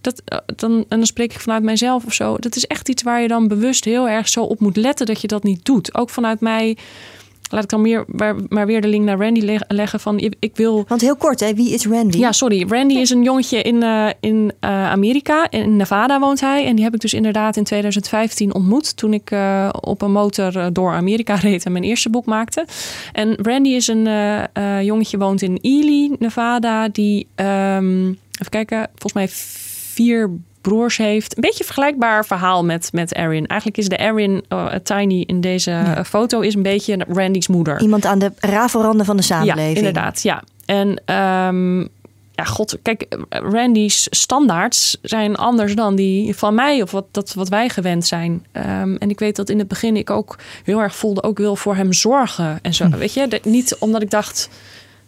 dat, 0.02 0.22
eh, 0.26 0.38
dan, 0.56 0.72
en 0.72 0.98
dan 0.98 1.06
spreek 1.06 1.34
ik 1.34 1.40
vanuit 1.40 1.64
mijzelf 1.64 2.06
of 2.06 2.14
zo. 2.14 2.38
Dat 2.38 2.56
is 2.56 2.66
echt 2.66 2.90
iets 2.90 3.04
waar 3.04 3.22
je 3.22 3.28
dan 3.28 3.48
bewust 3.48 3.86
heel 3.86 4.10
erg 4.10 4.30
zo 4.30 4.44
op 4.44 4.60
moet 4.60 4.78
letten 4.78 5.06
dat 5.06 5.22
je 5.22 5.28
dat 5.28 5.44
niet 5.44 5.66
doet. 5.66 5.96
Ook 5.96 6.10
vanuit 6.10 6.40
mij 6.40 6.78
laat 7.52 7.64
ik 7.64 7.70
dan 7.70 7.82
meer, 7.82 8.06
maar 8.50 8.66
weer 8.66 8.82
de 8.82 8.88
link 8.88 9.06
naar 9.06 9.18
Randy 9.18 9.58
leggen 9.68 10.00
van 10.00 10.20
ik 10.40 10.56
wil. 10.56 10.86
Want 10.88 11.02
heel 11.02 11.16
kort, 11.16 11.40
hè, 11.40 11.54
wie 11.54 11.74
is 11.74 11.86
Randy? 11.88 12.18
Ja, 12.18 12.32
sorry. 12.32 12.66
Randy 12.68 12.94
is 12.94 13.10
een 13.10 13.24
jongetje 13.24 13.62
in, 13.62 13.76
uh, 13.76 14.10
in 14.20 14.52
uh, 14.62 14.90
Amerika. 14.92 15.50
In 15.50 15.76
Nevada 15.76 16.20
woont 16.20 16.40
hij. 16.42 16.66
En 16.66 16.76
die 16.76 16.84
heb 16.84 16.94
ik 16.94 17.00
dus 17.00 17.14
inderdaad 17.14 17.58
in 17.58 17.64
2015 17.64 18.54
ontmoet. 18.54 18.98
Toen 18.98 19.14
ik 19.14 19.32
uh, 19.32 19.70
op 19.82 20.02
een 20.02 20.12
motor 20.12 20.74
door 20.74 20.92
Amerika 20.92 21.36
reed 21.48 21.66
en 21.66 21.72
mijn 21.72 21.84
eerste 21.84 22.10
boek 22.10 22.26
maakte. 22.26 22.66
En 23.14 23.36
Randy 23.42 23.70
is 23.70 23.88
een 23.88 24.10
jongetje 24.84 25.18
woont 25.18 25.42
in 25.42 25.60
Ely, 25.62 26.16
Nevada. 26.20 26.88
Die, 26.88 27.28
um, 27.36 28.08
even 28.08 28.50
kijken, 28.50 28.90
volgens 28.96 29.14
mij 29.14 29.28
vier 29.94 30.30
broers 30.62 30.98
heeft. 30.98 31.36
Een 31.36 31.42
beetje 31.42 31.64
vergelijkbaar 31.64 32.26
verhaal 32.26 32.66
met, 32.66 32.90
met 32.94 33.16
Erin. 33.16 33.48
Eigenlijk 33.48 33.80
is 33.80 33.90
de 33.90 33.98
Erin, 33.98 34.44
uh, 34.50 34.74
Tiny 34.84 35.24
in 35.28 35.42
deze 35.42 35.72
eh, 35.72 36.04
foto, 36.04 36.40
is 36.40 36.56
een 36.56 36.64
beetje 36.64 37.06
Randy's 37.08 37.48
moeder. 37.48 37.82
Iemand 37.82 38.06
aan 38.06 38.20
de 38.20 38.32
rafelranden 38.40 39.06
van 39.06 39.18
de 39.18 39.24
samenleving. 39.24 39.70
Ja, 39.70 39.76
inderdaad. 39.76 40.22
Ja. 40.22 40.44
En 40.66 41.16
um, 41.16 41.90
ja, 42.36 42.44
god, 42.44 42.78
kijk, 42.82 43.08
Randy's 43.30 44.08
standaards 44.10 44.98
zijn 45.02 45.36
anders 45.36 45.76
dan 45.76 45.96
die 45.96 46.36
van 46.36 46.56
mij 46.56 46.82
of 46.82 46.92
wat, 46.92 47.06
dat, 47.12 47.34
wat 47.34 47.50
wij 47.50 47.70
gewend 47.70 48.06
zijn. 48.06 48.46
Um, 48.54 48.98
en 48.98 49.10
ik 49.10 49.20
weet 49.20 49.36
dat 49.36 49.50
in 49.50 49.60
het 49.60 49.68
begin 49.68 49.96
ik 49.96 50.10
ook 50.10 50.38
heel 50.64 50.80
erg 50.80 50.96
voelde, 50.96 51.24
ook 51.24 51.38
wil 51.38 51.56
voor 51.56 51.76
hem 51.76 51.94
zorgen 51.94 52.60
en 52.62 52.74
zo. 52.74 52.86
Hm. 52.86 52.98
Weet 52.98 53.14
je, 53.14 53.40
niet 53.44 53.76
omdat 53.80 54.02
ik 54.02 54.10
dacht 54.10 54.50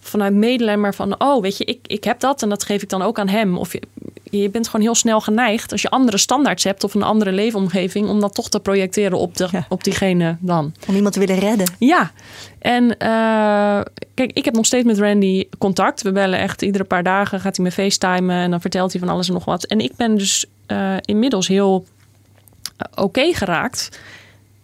vanuit 0.04 0.34
medelijden, 0.34 0.82
maar 0.82 0.96
van, 0.96 1.22
oh, 1.22 1.42
weet 1.42 1.58
je, 1.58 1.66
ik, 1.66 1.80
ik 1.88 2.04
heb 2.04 2.20
dat 2.20 2.42
en 2.42 2.50
dat 2.50 2.64
geef 2.64 2.82
ik 2.82 2.90
dan 2.90 3.02
ook 3.02 3.20
aan 3.20 3.28
hem. 3.28 3.58
Of 3.58 3.74
je, 3.74 3.82
je 4.24 4.50
bent 4.50 4.68
gewoon 4.68 4.86
heel 4.86 4.96
snel 4.96 5.22
geneigd, 5.22 5.72
als 5.72 5.82
je 5.82 5.90
andere 5.90 6.18
standaards 6.18 6.64
hebt 6.64 6.84
of 6.84 6.94
een 6.94 7.04
andere 7.04 7.32
leefomgeving, 7.32 8.08
om 8.10 8.20
dat 8.20 8.36
toch 8.36 8.50
te 8.50 8.60
projecteren 8.60 9.18
op, 9.18 9.38
de, 9.38 9.50
op 9.70 9.84
diegene 9.84 10.38
dan. 10.40 10.74
Om 10.88 10.96
iemand 10.96 11.14
te 11.14 11.20
willen 11.20 11.40
redden. 11.40 11.68
Ja, 11.80 12.12
en 12.60 12.84
uh, 12.84 13.82
kijk, 14.14 14.32
ik 14.34 14.46
heb 14.46 14.54
nog 14.54 14.66
steeds 14.66 14.86
met 14.86 15.00
Randy 15.00 15.48
contact. 15.58 16.02
We 16.02 16.12
bellen 16.12 16.40
echt 16.40 16.62
iedere 16.62 16.84
paar 16.84 17.04
dagen, 17.04 17.40
gaat 17.40 17.56
hij 17.56 17.66
me 17.66 17.72
facetimen 17.72 18.36
en 18.36 18.52
dan 18.52 18.62
vertelt 18.62 18.92
hij 18.92 19.02
van 19.02 19.10
alles 19.10 19.28
en 19.28 19.34
nog 19.34 19.46
wat. 19.46 19.64
En 19.64 19.80
ik 19.80 19.96
ben 19.96 20.18
dus 20.18 20.46
uh, 20.68 20.96
inmiddels 21.02 21.48
heel 21.48 21.86
uh, 21.86 23.04
oké 23.04 23.34
geraakt 23.34 24.00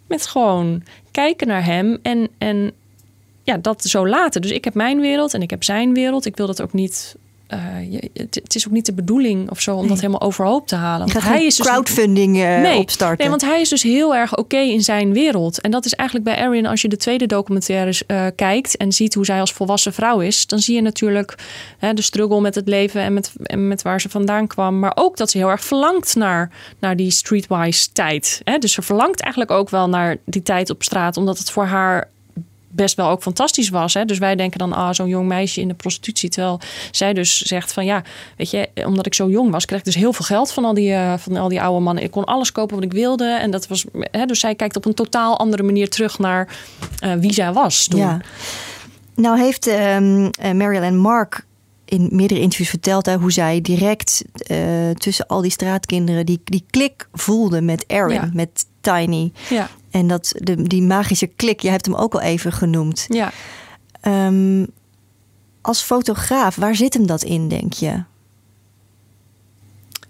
met 0.07 0.27
gewoon 0.27 0.83
kijken 1.11 1.47
naar 1.47 1.65
hem 1.65 1.99
en, 2.01 2.29
en 2.37 2.71
ja, 3.49 3.57
dat 3.57 3.83
zo 3.83 4.07
laten. 4.07 4.41
Dus 4.41 4.51
ik 4.51 4.63
heb 4.63 4.73
mijn 4.73 4.99
wereld 4.99 5.33
en 5.33 5.41
ik 5.41 5.49
heb 5.49 5.63
zijn 5.63 5.93
wereld. 5.93 6.25
Ik 6.25 6.37
wil 6.37 6.47
dat 6.47 6.61
ook 6.61 6.73
niet 6.73 7.15
uh, 7.53 7.91
je, 7.91 8.09
het, 8.13 8.55
is 8.55 8.67
ook 8.67 8.73
niet 8.73 8.85
de 8.85 8.93
bedoeling 8.93 9.49
of 9.49 9.61
zo 9.61 9.75
om 9.75 9.87
dat 9.87 9.99
helemaal 9.99 10.21
overhoop 10.21 10.67
te 10.67 10.75
halen. 10.75 11.07
Want 11.13 11.25
hij 11.25 11.45
is 11.45 11.55
dus 11.55 11.67
crowdfunding 11.67 12.37
uh, 12.37 12.61
nee, 12.61 12.77
opstarten. 12.77 13.17
Nee, 13.17 13.29
want 13.29 13.41
hij 13.41 13.61
is 13.61 13.69
dus 13.69 13.83
heel 13.83 14.15
erg 14.15 14.37
oké 14.37 14.57
in 14.57 14.81
zijn 14.81 15.13
wereld. 15.13 15.61
En 15.61 15.71
dat 15.71 15.85
is 15.85 15.93
eigenlijk 15.93 16.29
bij 16.29 16.45
Erin, 16.45 16.65
als 16.65 16.81
je 16.81 16.87
de 16.87 16.97
tweede 16.97 17.25
documentaire 17.25 18.01
uh, 18.07 18.25
kijkt 18.35 18.77
en 18.77 18.91
ziet 18.91 19.13
hoe 19.13 19.25
zij 19.25 19.39
als 19.39 19.53
volwassen 19.53 19.93
vrouw 19.93 20.19
is, 20.19 20.47
dan 20.47 20.59
zie 20.59 20.75
je 20.75 20.81
natuurlijk 20.81 21.35
hè, 21.77 21.93
de 21.93 22.01
struggle 22.01 22.41
met 22.41 22.55
het 22.55 22.67
leven 22.67 23.01
en 23.01 23.13
met, 23.13 23.33
en 23.43 23.67
met 23.67 23.81
waar 23.81 24.01
ze 24.01 24.09
vandaan 24.09 24.47
kwam. 24.47 24.79
Maar 24.79 24.91
ook 24.95 25.17
dat 25.17 25.29
ze 25.29 25.37
heel 25.37 25.49
erg 25.49 25.63
verlangt 25.63 26.15
naar, 26.15 26.51
naar 26.79 26.95
die 26.95 27.11
streetwise 27.11 27.91
tijd. 27.91 28.41
Hè? 28.43 28.57
Dus 28.57 28.73
ze 28.73 28.81
verlangt 28.81 29.21
eigenlijk 29.21 29.51
ook 29.51 29.69
wel 29.69 29.89
naar 29.89 30.17
die 30.25 30.41
tijd 30.41 30.69
op 30.69 30.83
straat, 30.83 31.17
omdat 31.17 31.37
het 31.37 31.51
voor 31.51 31.65
haar 31.65 32.09
best 32.69 32.95
wel 32.95 33.09
ook 33.09 33.21
fantastisch 33.21 33.69
was. 33.69 33.93
Hè? 33.93 34.05
Dus 34.05 34.17
wij 34.17 34.35
denken 34.35 34.59
dan, 34.59 34.73
ah, 34.73 34.93
zo'n 34.93 35.07
jong 35.07 35.27
meisje 35.27 35.61
in 35.61 35.67
de 35.67 35.73
prostitutie. 35.73 36.29
Terwijl 36.29 36.59
zij 36.91 37.13
dus 37.13 37.41
zegt 37.41 37.73
van 37.73 37.85
ja, 37.85 38.03
weet 38.37 38.49
je, 38.49 38.69
omdat 38.85 39.05
ik 39.05 39.13
zo 39.13 39.29
jong 39.29 39.51
was, 39.51 39.65
kreeg 39.65 39.79
ik 39.79 39.85
dus 39.85 39.95
heel 39.95 40.13
veel 40.13 40.25
geld 40.25 40.51
van 40.51 40.65
al 40.65 40.73
die, 40.73 40.91
uh, 40.91 41.13
van 41.17 41.37
al 41.37 41.47
die 41.47 41.61
oude 41.61 41.83
mannen. 41.83 42.03
Ik 42.03 42.11
kon 42.11 42.25
alles 42.25 42.51
kopen 42.51 42.75
wat 42.75 42.85
ik 42.85 42.91
wilde. 42.91 43.25
En 43.25 43.51
dat 43.51 43.67
was, 43.67 43.85
hè, 43.93 44.25
dus 44.25 44.39
zij 44.39 44.55
kijkt 44.55 44.75
op 44.75 44.85
een 44.85 44.93
totaal 44.93 45.39
andere 45.39 45.63
manier 45.63 45.89
terug 45.89 46.19
naar 46.19 46.47
uh, 47.03 47.13
wie 47.13 47.33
zij 47.33 47.53
was 47.53 47.87
toen. 47.87 47.99
Ja. 47.99 48.21
Nou 49.15 49.39
heeft 49.39 49.67
um, 49.67 50.29
Marilyn 50.57 50.97
Mark 50.97 51.45
in 51.89 52.09
meerdere 52.11 52.39
interviews 52.39 52.69
verteld 52.69 53.05
hè, 53.05 53.17
hoe 53.17 53.31
zij 53.31 53.61
direct 53.61 54.23
uh, 54.51 54.89
tussen 54.89 55.27
al 55.27 55.41
die 55.41 55.51
straatkinderen 55.51 56.25
die, 56.25 56.41
die 56.43 56.65
klik 56.69 57.07
voelde 57.13 57.61
met 57.61 57.83
Erin, 57.87 58.13
ja. 58.13 58.29
met 58.33 58.65
Tiny. 58.81 59.31
Ja. 59.49 59.69
En 59.91 60.07
dat 60.07 60.33
de, 60.37 60.63
die 60.63 60.81
magische 60.81 61.27
klik, 61.27 61.59
je 61.59 61.69
hebt 61.69 61.85
hem 61.85 61.95
ook 61.95 62.13
al 62.13 62.21
even 62.21 62.51
genoemd. 62.51 63.05
Ja. 63.07 63.31
Um, 64.27 64.67
als 65.61 65.81
fotograaf, 65.81 66.55
waar 66.55 66.75
zit 66.75 66.93
hem 66.93 67.07
dat 67.07 67.23
in, 67.23 67.47
denk 67.47 67.73
je? 67.73 68.03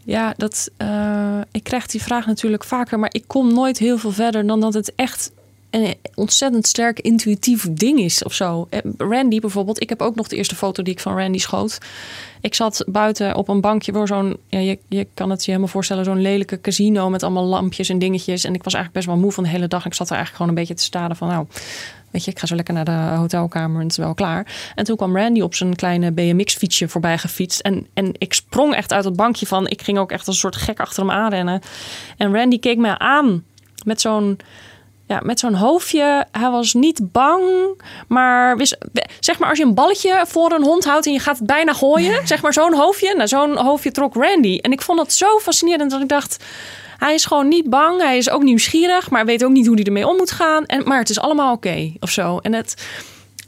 Ja, 0.04 0.34
dat, 0.38 0.70
uh, 0.78 1.42
ik 1.52 1.64
krijg 1.64 1.86
die 1.86 2.02
vraag 2.02 2.26
natuurlijk 2.26 2.64
vaker, 2.64 3.00
maar 3.00 3.14
ik 3.14 3.24
kom 3.28 3.54
nooit 3.54 3.78
heel 3.78 3.98
veel 3.98 4.12
verder 4.12 4.48
dan 4.48 4.60
dat 4.60 4.74
het 4.74 4.96
echt 4.96 5.32
een 5.70 5.96
ontzettend 6.16 6.68
sterk 6.68 7.00
intuïtief 7.00 7.68
ding 7.72 8.00
is 8.00 8.24
of 8.24 8.34
zo. 8.34 8.68
Eh, 8.70 8.80
Randy 8.98 9.40
bijvoorbeeld, 9.40 9.82
ik 9.82 9.90
heb 9.90 10.02
ook 10.02 10.16
nog 10.16 10.28
de 10.28 10.36
eerste 10.36 10.56
foto 10.56 10.84
die 10.84 10.94
ik 10.94 11.00
van 11.00 11.18
Randy 11.18 11.38
schoot. 11.38 11.78
Ik 12.42 12.56
zat 12.56 12.84
buiten 12.88 13.36
op 13.36 13.48
een 13.48 13.62
bankje 13.62 13.94
voor 13.94 14.08
zo'n, 14.08 14.38
ja, 14.48 14.60
je, 14.60 14.80
je 14.88 15.08
kan 15.14 15.30
het 15.30 15.46
je 15.46 15.52
helemaal 15.52 15.72
voorstellen, 15.72 16.06
zo'n 16.06 16.22
lelijke 16.22 16.62
casino 16.62 17.10
met 17.10 17.24
allemaal 17.24 17.46
lampjes 17.46 17.90
en 17.90 18.00
dingetjes. 18.00 18.44
En 18.44 18.54
ik 18.54 18.64
was 18.64 18.74
eigenlijk 18.74 19.06
best 19.06 19.16
wel 19.16 19.24
moe 19.24 19.32
van 19.32 19.44
de 19.44 19.50
hele 19.50 19.68
dag. 19.68 19.86
Ik 19.86 19.94
zat 19.94 20.10
er 20.10 20.16
eigenlijk 20.16 20.42
gewoon 20.42 20.50
een 20.50 20.64
beetje 20.64 20.80
te 20.82 20.84
staren 20.84 21.16
van, 21.16 21.28
nou, 21.28 21.46
weet 22.12 22.26
je, 22.26 22.32
ik 22.32 22.40
ga 22.40 22.46
zo 22.46 22.56
lekker 22.56 22.74
naar 22.74 22.86
de 22.86 23.16
hotelkamer 23.18 23.78
en 23.78 23.84
het 23.84 23.92
is 23.92 23.98
wel 23.98 24.14
klaar. 24.14 24.72
En 24.76 24.84
toen 24.84 24.96
kwam 24.96 25.18
Randy 25.18 25.42
op 25.42 25.56
zijn 25.56 25.76
kleine 25.76 26.12
BMX-fietsje 26.12 26.88
voorbij 26.88 27.18
gefietst. 27.18 27.60
En, 27.60 27.88
en 27.94 28.12
ik 28.18 28.34
sprong 28.34 28.74
echt 28.74 28.94
uit 28.94 29.06
het 29.06 29.16
bankje 29.16 29.46
van, 29.46 29.68
ik 29.68 29.82
ging 29.82 29.98
ook 29.98 30.12
echt 30.12 30.28
als 30.28 30.36
een 30.36 30.42
soort 30.42 30.56
gek 30.56 30.80
achter 30.80 31.04
hem 31.04 31.12
aanrennen. 31.12 31.62
En 32.18 32.34
Randy 32.34 32.60
keek 32.60 32.78
me 32.78 32.98
aan 33.00 33.44
met 33.86 34.02
zo'n 34.02 34.40
ja, 35.10 35.20
met 35.24 35.40
zo'n 35.40 35.54
hoofdje. 35.54 36.26
Hij 36.32 36.50
was 36.50 36.74
niet 36.74 37.12
bang, 37.12 37.44
maar 38.08 38.58
zeg 39.20 39.40
maar 39.40 39.50
als 39.50 39.58
je 39.58 39.64
een 39.64 39.74
balletje 39.74 40.24
voor 40.28 40.52
een 40.52 40.64
hond 40.64 40.86
houdt 40.86 41.06
en 41.06 41.14
je 41.14 41.20
gaat 41.20 41.38
het 41.38 41.48
bijna 41.48 41.74
gooien, 41.74 42.28
zeg 42.28 42.42
maar 42.42 42.54
zo'n 42.54 42.74
hoofdje. 42.74 43.16
Nou, 43.16 43.28
zo'n 43.28 43.58
hoofdje 43.58 43.92
trok 43.92 44.14
Randy. 44.14 44.58
En 44.62 44.72
ik 44.72 44.82
vond 44.82 44.98
dat 44.98 45.14
zo 45.14 45.40
fascinerend 45.40 45.92
dat 45.92 46.02
ik 46.02 46.08
dacht, 46.08 46.44
hij 46.98 47.14
is 47.14 47.26
gewoon 47.26 47.48
niet 47.48 47.70
bang, 47.70 48.02
hij 48.02 48.18
is 48.18 48.30
ook 48.30 48.44
nieuwsgierig, 48.44 49.10
maar 49.10 49.26
weet 49.26 49.44
ook 49.44 49.52
niet 49.52 49.66
hoe 49.66 49.76
hij 49.76 49.84
ermee 49.84 50.08
om 50.08 50.16
moet 50.16 50.32
gaan. 50.32 50.66
En, 50.66 50.84
maar 50.84 51.00
het 51.00 51.10
is 51.10 51.20
allemaal 51.20 51.54
oké 51.54 51.94
of 52.00 52.10
zo. 52.10 52.38
En 52.38 52.54
het. 52.54 52.88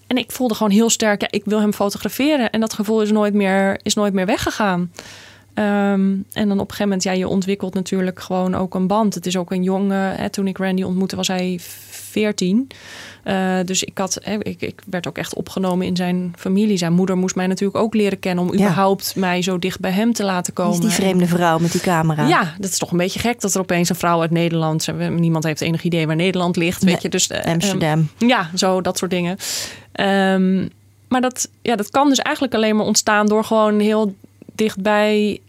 En 0.07 0.17
ik 0.17 0.31
voelde 0.31 0.53
gewoon 0.53 0.71
heel 0.71 0.89
sterk, 0.89 1.21
ja, 1.21 1.27
ik 1.31 1.45
wil 1.45 1.59
hem 1.59 1.73
fotograferen. 1.73 2.49
En 2.49 2.59
dat 2.59 2.73
gevoel 2.73 3.01
is 3.01 3.11
nooit 3.11 3.33
meer, 3.33 3.79
is 3.83 3.93
nooit 3.93 4.13
meer 4.13 4.25
weggegaan. 4.25 4.91
Um, 5.53 6.25
en 6.33 6.47
dan 6.47 6.51
op 6.51 6.69
een 6.69 6.75
gegeven 6.75 6.83
moment, 6.83 7.03
ja, 7.03 7.11
je 7.11 7.27
ontwikkelt 7.27 7.73
natuurlijk 7.73 8.19
gewoon 8.19 8.55
ook 8.55 8.75
een 8.75 8.87
band. 8.87 9.15
Het 9.15 9.25
is 9.25 9.37
ook 9.37 9.51
een 9.51 9.63
jongen. 9.63 10.15
Hè, 10.15 10.29
toen 10.29 10.47
ik 10.47 10.57
Randy 10.57 10.83
ontmoette, 10.83 11.15
was 11.15 11.27
hij 11.27 11.59
14. 12.11 12.67
Uh, 13.25 13.57
dus 13.65 13.83
ik, 13.83 13.97
had, 13.97 14.19
hè, 14.21 14.33
ik, 14.43 14.61
ik, 14.61 14.81
werd 14.89 15.07
ook 15.07 15.17
echt 15.17 15.33
opgenomen 15.33 15.85
in 15.85 15.95
zijn 15.95 16.33
familie. 16.37 16.77
Zijn 16.77 16.93
moeder 16.93 17.17
moest 17.17 17.35
mij 17.35 17.47
natuurlijk 17.47 17.83
ook 17.83 17.93
leren 17.93 18.19
kennen 18.19 18.43
om 18.43 18.53
überhaupt 18.53 19.15
mij 19.15 19.41
zo 19.41 19.59
dicht 19.59 19.79
bij 19.79 19.91
hem 19.91 20.13
te 20.13 20.23
laten 20.23 20.53
komen. 20.53 20.71
Die, 20.71 20.81
die 20.81 20.91
vreemde 20.91 21.27
vrouw 21.27 21.59
met 21.59 21.71
die 21.71 21.81
camera. 21.81 22.27
Ja, 22.27 22.53
dat 22.59 22.69
is 22.69 22.77
toch 22.77 22.91
een 22.91 22.97
beetje 22.97 23.19
gek 23.19 23.41
dat 23.41 23.53
er 23.53 23.61
opeens 23.61 23.89
een 23.89 23.95
vrouw 23.95 24.21
uit 24.21 24.31
Nederland. 24.31 24.87
Niemand 25.09 25.43
heeft 25.43 25.61
enig 25.61 25.83
idee 25.83 26.07
waar 26.07 26.15
Nederland 26.15 26.55
ligt. 26.55 26.83
Weet 26.83 27.01
je, 27.01 27.09
dus, 27.09 27.29
uh, 27.29 27.39
Amsterdam. 27.43 28.09
Um, 28.19 28.27
ja, 28.27 28.49
zo 28.55 28.81
dat 28.81 28.97
soort 28.97 29.11
dingen. 29.11 29.37
Um, 29.93 30.69
maar 31.11 31.21
dat, 31.21 31.49
ja, 31.61 31.75
dat 31.75 31.89
kan 31.89 32.09
dus 32.09 32.19
eigenlijk 32.19 32.55
alleen 32.55 32.75
maar 32.75 32.85
ontstaan 32.85 33.27
door 33.27 33.43
gewoon 33.43 33.79
heel 33.79 34.15
dichtbij 34.61 35.41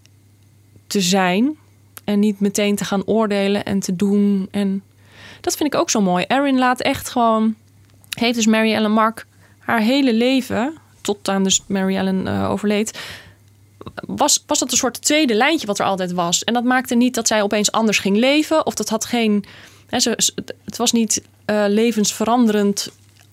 te 0.87 1.01
zijn. 1.01 1.57
En 2.05 2.19
niet 2.19 2.41
meteen 2.41 2.77
te 2.77 2.85
gaan 2.85 3.05
oordelen 3.05 3.65
en 3.65 3.81
te 3.81 3.97
doen. 3.97 4.49
En 4.51 4.83
dat 5.41 5.57
vind 5.57 5.75
ik 5.75 5.81
ook 5.81 5.91
zo 5.91 6.01
mooi. 6.01 6.25
Erin 6.29 6.59
laat 6.59 6.81
echt 6.81 7.09
gewoon. 7.09 7.55
Heeft 8.19 8.35
dus 8.35 8.47
Mary 8.47 8.73
Ellen 8.73 8.93
Mark 8.93 9.27
haar 9.59 9.81
hele 9.81 10.15
leven. 10.15 10.75
Tot 11.01 11.29
aan 11.29 11.45
dus 11.45 11.63
Mary 11.67 11.97
Ellen 11.97 12.27
uh, 12.27 12.51
overleed. 12.51 12.99
Was, 13.95 14.45
was 14.47 14.59
dat 14.59 14.71
een 14.71 14.77
soort 14.77 15.03
tweede 15.03 15.35
lijntje 15.35 15.67
wat 15.67 15.79
er 15.79 15.87
altijd 15.87 16.13
was. 16.13 16.45
En 16.45 16.55
dat 16.55 16.65
maakte 16.65 16.95
niet 16.95 17.15
dat 17.15 17.27
zij 17.27 17.43
opeens 17.43 17.73
anders 17.73 17.99
ging 17.99 18.17
leven. 18.17 18.67
Of 18.67 18.75
dat 18.75 18.89
had 18.89 19.05
geen. 19.05 19.45
Hè, 19.87 20.01
ze, 20.01 20.33
het 20.65 20.77
was 20.77 20.93
niet. 20.93 21.23
Uh, 21.47 21.65
levensveranderend 21.69 22.91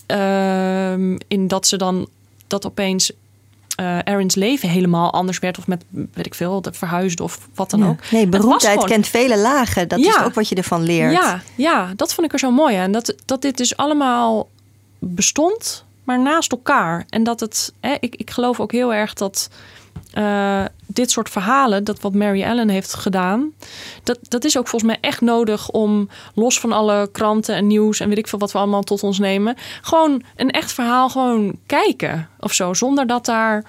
uh, 0.07 0.93
in 1.27 1.47
dat 1.47 1.67
ze 1.67 1.77
dan 1.77 2.07
dat 2.47 2.65
opeens 2.65 3.11
uh, 3.79 3.97
Erin's 4.03 4.35
leven 4.35 4.69
helemaal 4.69 5.13
anders 5.13 5.39
werd. 5.39 5.57
Of 5.57 5.67
met, 5.67 5.83
weet 5.89 6.25
ik 6.25 6.35
veel, 6.35 6.61
dat 6.61 6.77
verhuisde 6.77 7.23
of 7.23 7.47
wat 7.55 7.69
dan 7.69 7.87
ook. 7.87 8.11
Nee, 8.11 8.27
beroemdheid 8.27 8.83
kent 8.83 9.07
vele 9.07 9.37
lagen. 9.37 9.87
Dat 9.87 9.99
is 9.99 10.19
ook 10.23 10.33
wat 10.33 10.49
je 10.49 10.55
ervan 10.55 10.83
leert. 10.83 11.11
Ja, 11.11 11.41
ja, 11.55 11.93
dat 11.95 12.13
vond 12.13 12.27
ik 12.27 12.33
er 12.33 12.39
zo 12.39 12.51
mooi 12.51 12.75
aan. 12.75 12.91
Dat, 12.91 13.15
dat 13.25 13.41
dit 13.41 13.57
dus 13.57 13.77
allemaal 13.77 14.49
bestond, 14.99 15.83
maar 16.03 16.19
naast 16.19 16.51
elkaar. 16.51 17.05
En 17.09 17.23
dat 17.23 17.39
het, 17.39 17.73
hè, 17.79 17.95
ik, 17.99 18.15
ik 18.15 18.31
geloof 18.31 18.59
ook 18.59 18.71
heel 18.71 18.93
erg 18.93 19.13
dat 19.13 19.49
uh, 20.13 20.65
dit 20.85 21.11
soort 21.11 21.29
verhalen, 21.29 21.83
dat 21.83 21.99
wat 21.99 22.13
Mary 22.13 22.43
Ellen 22.43 22.69
heeft 22.69 22.93
gedaan, 22.93 23.51
dat, 24.03 24.19
dat 24.21 24.43
is 24.43 24.57
ook 24.57 24.67
volgens 24.67 24.91
mij 24.91 25.01
echt 25.01 25.21
nodig 25.21 25.69
om 25.69 26.09
los 26.33 26.59
van 26.59 26.71
alle 26.71 27.09
kranten 27.11 27.55
en 27.55 27.67
nieuws 27.67 27.99
en 27.99 28.09
weet 28.09 28.17
ik 28.17 28.27
veel 28.27 28.39
wat 28.39 28.51
we 28.51 28.57
allemaal 28.57 28.83
tot 28.83 29.03
ons 29.03 29.19
nemen, 29.19 29.55
gewoon 29.81 30.23
een 30.35 30.51
echt 30.51 30.71
verhaal 30.71 31.09
gewoon 31.09 31.57
kijken 31.65 32.29
of 32.39 32.53
zo, 32.53 32.73
zonder 32.73 33.07
dat 33.07 33.25
daar 33.25 33.65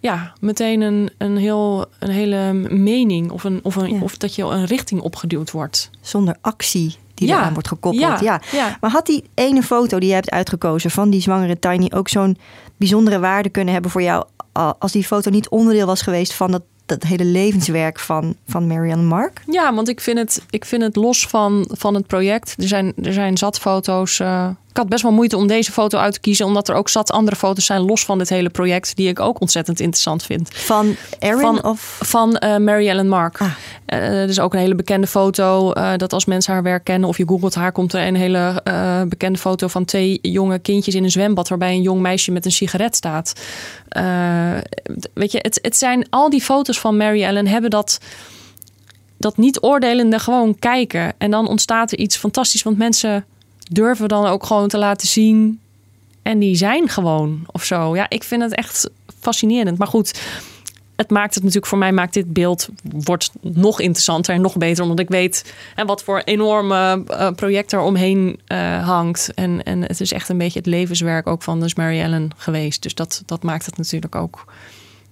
ja, 0.00 0.32
meteen 0.40 0.80
een, 0.80 1.10
een, 1.18 1.36
heel, 1.36 1.86
een 1.98 2.10
hele 2.10 2.52
mening 2.68 3.30
of, 3.30 3.44
een, 3.44 3.60
of, 3.62 3.76
een, 3.76 4.02
of 4.02 4.16
dat 4.16 4.34
je 4.34 4.42
een 4.42 4.64
richting 4.64 5.00
opgeduwd 5.00 5.50
wordt. 5.50 5.90
Zonder 6.00 6.36
actie 6.40 6.96
die 7.14 7.28
ja. 7.28 7.38
eraan 7.38 7.52
wordt 7.52 7.68
gekoppeld. 7.68 8.20
Ja. 8.20 8.40
ja. 8.52 8.76
Maar 8.80 8.90
had 8.90 9.06
die 9.06 9.24
ene 9.34 9.62
foto 9.62 9.98
die 9.98 10.08
je 10.08 10.14
hebt 10.14 10.30
uitgekozen 10.30 10.90
van 10.90 11.10
die 11.10 11.20
zwangere 11.20 11.58
Tiny 11.58 11.90
ook 11.94 12.08
zo'n 12.08 12.38
bijzondere 12.76 13.18
waarde 13.18 13.48
kunnen 13.48 13.72
hebben 13.72 13.90
voor 13.90 14.02
jou 14.02 14.24
als 14.78 14.92
die 14.92 15.04
foto 15.04 15.30
niet 15.30 15.48
onderdeel 15.48 15.86
was 15.86 16.02
geweest 16.02 16.32
van 16.32 16.50
dat, 16.50 16.62
dat 16.86 17.02
hele 17.02 17.24
levenswerk 17.24 17.98
van, 17.98 18.36
van 18.46 18.66
Marianne 18.66 19.04
Mark? 19.04 19.42
Ja, 19.46 19.74
want 19.74 19.88
ik 19.88 20.00
vind 20.00 20.18
het, 20.18 20.42
ik 20.50 20.64
vind 20.64 20.82
het 20.82 20.96
los 20.96 21.26
van, 21.26 21.70
van 21.72 21.94
het 21.94 22.06
project. 22.06 22.54
Er 22.56 22.68
zijn, 22.68 22.92
er 23.02 23.12
zijn 23.12 23.36
zat 23.36 23.58
foto's. 23.58 24.20
Ik 24.20 24.67
had 24.78 24.88
best 24.88 25.02
wel 25.02 25.12
moeite 25.12 25.36
om 25.36 25.46
deze 25.46 25.72
foto 25.72 25.98
uit 25.98 26.12
te 26.12 26.20
kiezen, 26.20 26.46
omdat 26.46 26.68
er 26.68 26.74
ook 26.74 26.88
zat 26.88 27.10
andere 27.10 27.36
foto's 27.36 27.66
zijn 27.66 27.80
los 27.80 28.04
van 28.04 28.18
dit 28.18 28.28
hele 28.28 28.50
project, 28.50 28.96
die 28.96 29.08
ik 29.08 29.20
ook 29.20 29.40
ontzettend 29.40 29.80
interessant 29.80 30.22
vind. 30.22 30.50
Van 30.52 30.96
Erin 31.18 31.40
van, 31.40 31.64
of? 31.64 31.98
Van 32.02 32.42
uh, 32.44 32.56
Mary 32.56 32.88
Ellen 32.88 33.08
Mark. 33.08 33.40
Ah. 33.40 33.50
Uh, 33.86 34.28
is 34.28 34.40
ook 34.40 34.52
een 34.52 34.60
hele 34.60 34.74
bekende 34.74 35.06
foto, 35.06 35.72
uh, 35.74 35.92
dat 35.96 36.12
als 36.12 36.24
mensen 36.24 36.52
haar 36.52 36.62
werk 36.62 36.84
kennen 36.84 37.08
of 37.08 37.16
je 37.16 37.28
googelt 37.28 37.54
haar, 37.54 37.72
komt 37.72 37.92
er 37.92 38.06
een 38.06 38.16
hele 38.16 38.62
bekende 39.08 39.38
foto 39.38 39.68
van 39.68 39.84
twee 39.84 40.18
jonge 40.22 40.58
kindjes 40.58 40.94
in 40.94 41.04
een 41.04 41.10
zwembad, 41.10 41.48
waarbij 41.48 41.72
een 41.72 41.82
jong 41.82 42.00
meisje 42.00 42.32
met 42.32 42.44
een 42.44 42.52
sigaret 42.52 42.96
staat. 42.96 43.32
weet 45.14 45.32
je, 45.32 45.38
het, 45.42 45.58
het 45.62 45.76
zijn 45.76 46.06
al 46.10 46.30
die 46.30 46.42
foto's 46.42 46.80
van 46.80 46.96
Mary 46.96 47.22
Ellen 47.22 47.46
hebben 47.46 47.70
dat 47.70 47.98
dat 49.18 49.36
niet 49.36 49.62
oordelende 49.62 50.18
gewoon 50.18 50.58
kijken. 50.58 51.12
En 51.18 51.30
dan 51.30 51.48
ontstaat 51.48 51.92
er 51.92 51.98
iets 51.98 52.16
fantastisch. 52.16 52.62
Want 52.62 52.78
mensen 52.78 53.24
durven 53.70 54.08
dan 54.08 54.26
ook 54.26 54.44
gewoon 54.44 54.68
te 54.68 54.78
laten 54.78 55.08
zien. 55.08 55.60
En 56.22 56.38
die 56.38 56.56
zijn 56.56 56.88
gewoon 56.88 57.40
of 57.46 57.64
zo. 57.64 57.96
Ja, 57.96 58.06
ik 58.08 58.22
vind 58.22 58.42
het 58.42 58.54
echt 58.54 58.90
fascinerend. 59.20 59.78
Maar 59.78 59.86
goed, 59.86 60.20
het 60.98 61.10
maakt 61.10 61.34
het 61.34 61.42
natuurlijk 61.42 61.66
voor 61.68 61.78
mij 61.78 61.92
maakt 61.92 62.14
dit 62.14 62.32
beeld 62.32 62.68
wordt 62.82 63.30
nog 63.40 63.80
interessanter 63.80 64.34
en 64.34 64.40
nog 64.40 64.56
beter 64.56 64.82
omdat 64.82 64.98
ik 64.98 65.08
weet 65.08 65.54
en 65.74 65.86
wat 65.86 66.02
voor 66.02 66.22
enorme 66.24 67.04
uh, 67.10 67.30
project 67.30 67.72
er 67.72 67.80
omheen 67.80 68.40
uh, 68.48 68.88
hangt 68.88 69.34
en, 69.34 69.62
en 69.62 69.82
het 69.82 70.00
is 70.00 70.12
echt 70.12 70.28
een 70.28 70.38
beetje 70.38 70.58
het 70.58 70.68
levenswerk 70.68 71.26
ook 71.26 71.42
van 71.42 71.60
dus 71.60 71.74
Mary 71.74 72.00
Ellen 72.00 72.30
geweest 72.36 72.82
dus 72.82 72.94
dat, 72.94 73.22
dat 73.26 73.42
maakt 73.42 73.66
het 73.66 73.76
natuurlijk 73.76 74.14
ook 74.14 74.44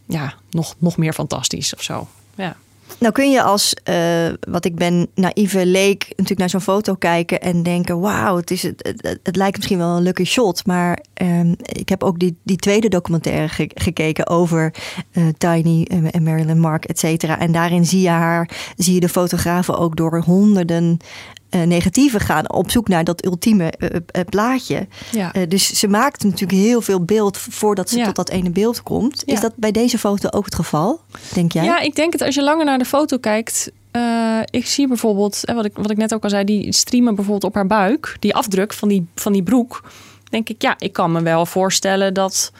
ja 0.06 0.34
nog, 0.50 0.74
nog 0.78 0.96
meer 0.96 1.12
fantastisch 1.12 1.74
of 1.74 1.82
zo 1.82 2.08
ja 2.34 2.56
nou 2.98 3.12
kun 3.12 3.30
je 3.30 3.42
als, 3.42 3.74
uh, 3.90 4.28
wat 4.48 4.64
ik 4.64 4.74
ben, 4.74 5.08
naïeve 5.14 5.66
leek, 5.66 6.04
natuurlijk 6.08 6.38
naar 6.38 6.50
zo'n 6.50 6.60
foto 6.60 6.94
kijken 6.94 7.40
en 7.40 7.62
denken: 7.62 8.00
wauw, 8.00 8.36
het, 8.36 8.48
het, 8.48 9.18
het, 9.22 9.36
lijkt 9.36 9.56
misschien 9.56 9.78
wel 9.78 9.96
een 9.96 10.02
lucky 10.02 10.24
shot. 10.24 10.66
Maar 10.66 10.98
um, 11.22 11.56
ik 11.58 11.88
heb 11.88 12.04
ook 12.04 12.18
die, 12.18 12.36
die 12.42 12.56
tweede 12.56 12.88
documentaire 12.88 13.48
ge 13.48 13.70
gekeken 13.74 14.26
over 14.26 14.74
uh, 15.12 15.28
Tiny 15.38 15.82
en 16.10 16.22
Marilyn 16.22 16.60
Mark, 16.60 16.84
et 16.84 16.98
cetera. 16.98 17.38
En 17.38 17.52
daarin 17.52 17.86
zie 17.86 18.00
je 18.00 18.08
haar, 18.08 18.50
zie 18.76 18.94
je 18.94 19.00
de 19.00 19.08
fotografen 19.08 19.78
ook 19.78 19.96
door 19.96 20.22
honderden 20.22 20.98
negatieve 21.50 22.20
gaan 22.20 22.52
op 22.52 22.70
zoek 22.70 22.88
naar 22.88 23.04
dat 23.04 23.24
ultieme 23.24 23.72
plaatje. 24.28 24.86
Ja. 25.12 25.32
dus 25.48 25.78
ze 25.78 25.88
maakt 25.88 26.24
natuurlijk 26.24 26.60
heel 26.60 26.80
veel 26.80 27.04
beeld 27.04 27.38
voordat 27.38 27.90
ze 27.90 28.02
tot 28.02 28.16
dat 28.16 28.28
ene 28.28 28.50
beeld 28.50 28.82
komt. 28.82 29.22
Is 29.24 29.40
dat 29.40 29.52
bij 29.56 29.70
deze 29.70 29.98
foto 29.98 30.28
ook 30.28 30.44
het 30.44 30.54
geval, 30.54 31.00
denk 31.34 31.52
jij? 31.52 31.64
Ja, 31.64 31.80
ik 31.80 31.94
denk 31.94 32.12
het 32.12 32.22
als 32.22 32.34
je 32.34 32.42
langer 32.42 32.64
naar 32.64 32.78
de 32.78 32.84
foto 32.84 33.18
kijkt. 33.18 33.70
ik 34.50 34.66
zie 34.66 34.88
bijvoorbeeld, 34.88 35.40
wat 35.44 35.64
ik, 35.64 35.72
wat 35.76 35.90
ik 35.90 35.96
net 35.96 36.14
ook 36.14 36.22
al 36.22 36.30
zei, 36.30 36.44
die 36.44 36.72
streamen 36.72 37.14
bijvoorbeeld 37.14 37.44
op 37.44 37.54
haar 37.54 37.66
buik, 37.66 38.16
die 38.20 38.34
afdruk 38.34 38.72
van 38.72 38.88
die, 38.88 39.06
van 39.14 39.32
die 39.32 39.42
broek. 39.42 39.82
Denk 40.30 40.48
ik, 40.48 40.62
ja, 40.62 40.74
ik 40.78 40.92
kan 40.92 41.12
me 41.12 41.22
wel 41.22 41.46
voorstellen 41.46 42.14
dat. 42.14 42.52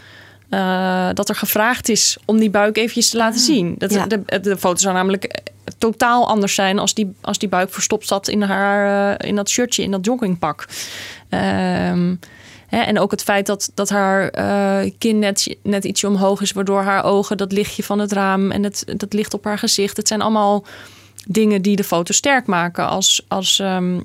Dat 1.15 1.29
er 1.29 1.35
gevraagd 1.35 1.89
is 1.89 2.17
om 2.25 2.39
die 2.39 2.51
buik 2.51 2.77
eventjes 2.77 3.11
te 3.11 3.17
laten 3.17 3.41
ah, 3.41 3.47
zien. 3.47 3.75
Dat, 3.79 3.91
de, 3.91 4.41
de 4.41 4.57
foto 4.57 4.77
zou 4.77 4.95
namelijk 4.95 5.43
totaal 5.79 6.29
anders 6.29 6.55
zijn 6.55 6.79
als 6.79 6.95
die, 6.95 7.13
als 7.21 7.39
die 7.39 7.49
buik 7.49 7.71
verstopt 7.73 8.07
zat 8.07 8.29
in, 8.29 8.43
haar, 8.43 9.19
uh, 9.21 9.29
in 9.29 9.37
dat 9.37 9.49
shirtje, 9.49 9.83
in 9.83 9.91
dat 9.91 10.05
joggingpak. 10.05 10.69
Ehm, 11.29 12.15
hè, 12.67 12.81
en 12.81 12.99
ook 12.99 13.11
het 13.11 13.23
feit 13.23 13.47
dat, 13.47 13.71
dat 13.75 13.89
haar 13.89 14.39
uh, 14.39 14.91
kin 14.99 15.19
net, 15.19 15.57
net 15.63 15.85
ietsje 15.85 16.07
omhoog 16.07 16.41
is, 16.41 16.53
waardoor 16.53 16.83
haar 16.83 17.05
ogen, 17.05 17.37
dat 17.37 17.53
lichtje 17.53 17.83
van 17.83 17.99
het 17.99 18.13
raam 18.13 18.51
en 18.51 18.63
het, 18.63 18.85
dat 18.97 19.13
licht 19.13 19.35
op 19.35 19.45
haar 19.45 19.59
gezicht. 19.59 19.97
Het 19.97 20.09
zijn 20.09 20.23
allemaal 20.23 20.65
dingen 21.27 21.63
die 21.63 21.77
de 21.77 21.85
foto 21.85 22.13
sterk 22.13 22.47
maken. 22.47 22.89
Als, 22.89 23.25
als 23.29 23.59
um, 23.59 23.95
uh, 23.95 24.01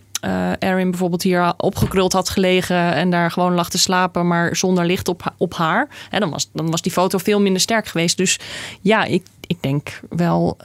Erin 0.59 0.89
bijvoorbeeld 0.89 1.23
hier 1.23 1.53
opgekruld 1.57 2.13
had 2.13 2.29
gelegen 2.29 2.93
en 2.93 3.09
daar 3.09 3.31
gewoon 3.31 3.53
lag 3.53 3.69
te 3.69 3.77
slapen, 3.77 4.27
maar 4.27 4.55
zonder 4.55 4.85
licht 4.85 5.07
op, 5.07 5.33
op 5.37 5.53
haar. 5.53 5.87
En 6.09 6.19
dan, 6.19 6.29
was, 6.29 6.49
dan 6.53 6.71
was 6.71 6.81
die 6.81 6.91
foto 6.91 7.17
veel 7.17 7.41
minder 7.41 7.61
sterk 7.61 7.87
geweest. 7.87 8.17
Dus 8.17 8.39
ja, 8.81 9.03
ik, 9.03 9.25
ik 9.47 9.57
denk 9.59 9.99
wel 10.09 10.57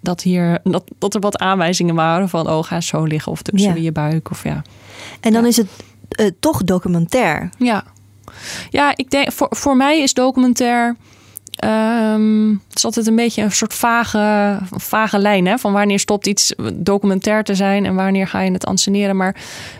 dat, 0.00 0.22
hier, 0.22 0.58
dat, 0.64 0.84
dat 0.98 1.14
er 1.14 1.20
wat 1.20 1.38
aanwijzingen 1.38 1.94
waren 1.94 2.28
van... 2.28 2.48
oh, 2.48 2.64
ga 2.64 2.80
zo 2.80 3.04
liggen 3.04 3.32
of 3.32 3.42
tussen 3.42 3.82
je 3.82 3.92
buik. 3.92 4.30
Of, 4.30 4.44
ja. 4.44 4.62
En 5.20 5.32
dan 5.32 5.46
is 5.46 5.56
het 5.56 5.68
uh, 6.20 6.30
toch 6.40 6.64
documentair. 6.64 7.50
Ja. 7.58 7.84
Ja, 8.70 8.92
ik 8.96 9.10
denk, 9.10 9.32
voor, 9.32 9.48
voor 9.50 9.76
mij 9.76 10.02
is 10.02 10.14
documentair 10.14 10.96
Um, 11.64 12.62
het 12.68 12.76
is 12.76 12.84
altijd 12.84 13.06
een 13.06 13.16
beetje 13.16 13.42
een 13.42 13.52
soort 13.52 13.74
vage, 13.74 14.58
vage 14.70 15.18
lijn. 15.18 15.46
Hè? 15.46 15.58
Van 15.58 15.72
wanneer 15.72 15.98
stopt 15.98 16.26
iets 16.26 16.54
documentair 16.74 17.44
te 17.44 17.54
zijn 17.54 17.84
en 17.84 17.94
wanneer 17.94 18.28
ga 18.28 18.40
je 18.40 18.52
het 18.52 18.66
anseneren. 18.66 19.16
Maar 19.16 19.36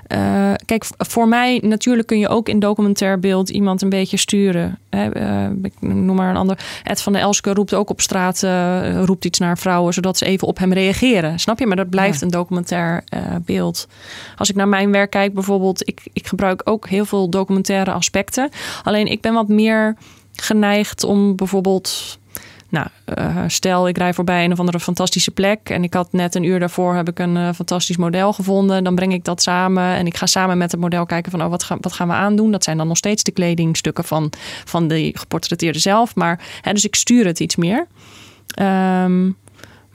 uh, 0.08 0.52
kijk, 0.64 0.84
voor 0.98 1.28
mij 1.28 1.60
natuurlijk 1.62 2.08
kun 2.08 2.18
je 2.18 2.28
ook 2.28 2.48
in 2.48 2.58
documentair 2.58 3.18
beeld 3.20 3.50
iemand 3.50 3.82
een 3.82 3.88
beetje 3.88 4.16
sturen. 4.16 4.78
Hè? 4.90 5.20
Uh, 5.20 5.50
ik 5.62 5.72
noem 5.80 6.16
maar 6.16 6.30
een 6.30 6.36
ander. 6.36 6.58
Ed 6.82 7.02
van 7.02 7.12
der 7.12 7.22
Elske 7.22 7.52
roept 7.52 7.74
ook 7.74 7.90
op 7.90 8.00
straat, 8.00 8.42
uh, 8.42 9.04
roept 9.04 9.24
iets 9.24 9.38
naar 9.38 9.58
vrouwen, 9.58 9.94
zodat 9.94 10.18
ze 10.18 10.24
even 10.24 10.48
op 10.48 10.58
hem 10.58 10.72
reageren. 10.72 11.38
Snap 11.38 11.58
je? 11.58 11.66
Maar 11.66 11.76
dat 11.76 11.90
blijft 11.90 12.22
een 12.22 12.30
documentair 12.30 13.04
beeld. 13.44 13.88
Als 14.36 14.50
ik 14.50 14.56
naar 14.56 14.68
mijn 14.68 14.92
werk 14.92 15.10
kijk 15.10 15.34
bijvoorbeeld, 15.34 15.88
ik, 15.88 16.00
ik 16.12 16.26
gebruik 16.26 16.60
ook 16.64 16.88
heel 16.88 17.04
veel 17.04 17.30
documentaire 17.30 17.92
aspecten. 17.92 18.50
Alleen 18.82 19.06
ik 19.06 19.20
ben 19.20 19.34
wat 19.34 19.48
meer 19.48 19.96
geneigd 20.36 21.04
om 21.04 21.36
bijvoorbeeld. 21.36 22.18
Nou, 22.68 22.86
uh, 23.18 23.44
stel 23.46 23.88
ik 23.88 23.98
rij 23.98 24.14
voorbij 24.14 24.44
een 24.44 24.52
of 24.52 24.58
andere 24.58 24.80
fantastische 24.80 25.30
plek 25.30 25.70
en 25.70 25.82
ik 25.82 25.94
had 25.94 26.12
net 26.12 26.34
een 26.34 26.42
uur 26.42 26.58
daarvoor 26.58 26.94
heb 26.94 27.08
ik 27.08 27.18
een 27.18 27.36
uh, 27.36 27.48
fantastisch 27.54 27.96
model 27.96 28.32
gevonden. 28.32 28.84
Dan 28.84 28.94
breng 28.94 29.12
ik 29.12 29.24
dat 29.24 29.42
samen 29.42 29.84
en 29.84 30.06
ik 30.06 30.16
ga 30.16 30.26
samen 30.26 30.58
met 30.58 30.70
het 30.70 30.80
model 30.80 31.06
kijken 31.06 31.30
van 31.30 31.42
oh, 31.42 31.48
wat, 31.48 31.62
gaan, 31.62 31.78
wat 31.80 31.92
gaan 31.92 32.08
we 32.08 32.14
aandoen. 32.14 32.50
Dat 32.50 32.64
zijn 32.64 32.76
dan 32.76 32.88
nog 32.88 32.96
steeds 32.96 33.22
de 33.22 33.30
kledingstukken 33.30 34.04
van, 34.04 34.32
van 34.64 34.88
de 34.88 35.10
geportretteerde 35.14 35.78
zelf. 35.78 36.14
Maar 36.14 36.40
hè, 36.60 36.72
dus 36.72 36.84
ik 36.84 36.94
stuur 36.94 37.26
het 37.26 37.40
iets 37.40 37.56
meer. 37.56 37.86
Um, 38.60 39.36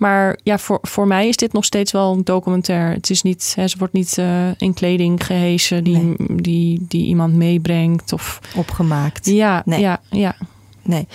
maar 0.02 0.40
ja, 0.44 0.58
voor, 0.58 0.80
voor 0.82 1.08
mij 1.08 1.28
is 1.28 1.36
dit 1.36 1.54
nog 1.54 1.66
steeds 1.66 1.92
wel 1.92 2.14
een 2.14 2.24
documentaire. 2.24 2.94
Het 2.94 3.10
is 3.10 3.22
niet, 3.22 3.54
hè, 3.56 3.68
ze 3.68 3.78
wordt 3.78 3.94
niet 3.94 4.18
uh, 4.18 4.48
in 4.58 4.74
kleding 4.74 5.26
gehesen 5.26 5.84
die, 5.84 6.16
die, 6.42 6.86
die 6.88 7.06
iemand 7.06 7.34
meebrengt 7.34 8.14
of 8.14 8.40
opgemaakt. 8.56 9.26
Ja, 9.26 9.62
nee. 9.66 9.80
ja, 9.80 10.02
ja. 10.10 10.36
Nee. 10.82 11.08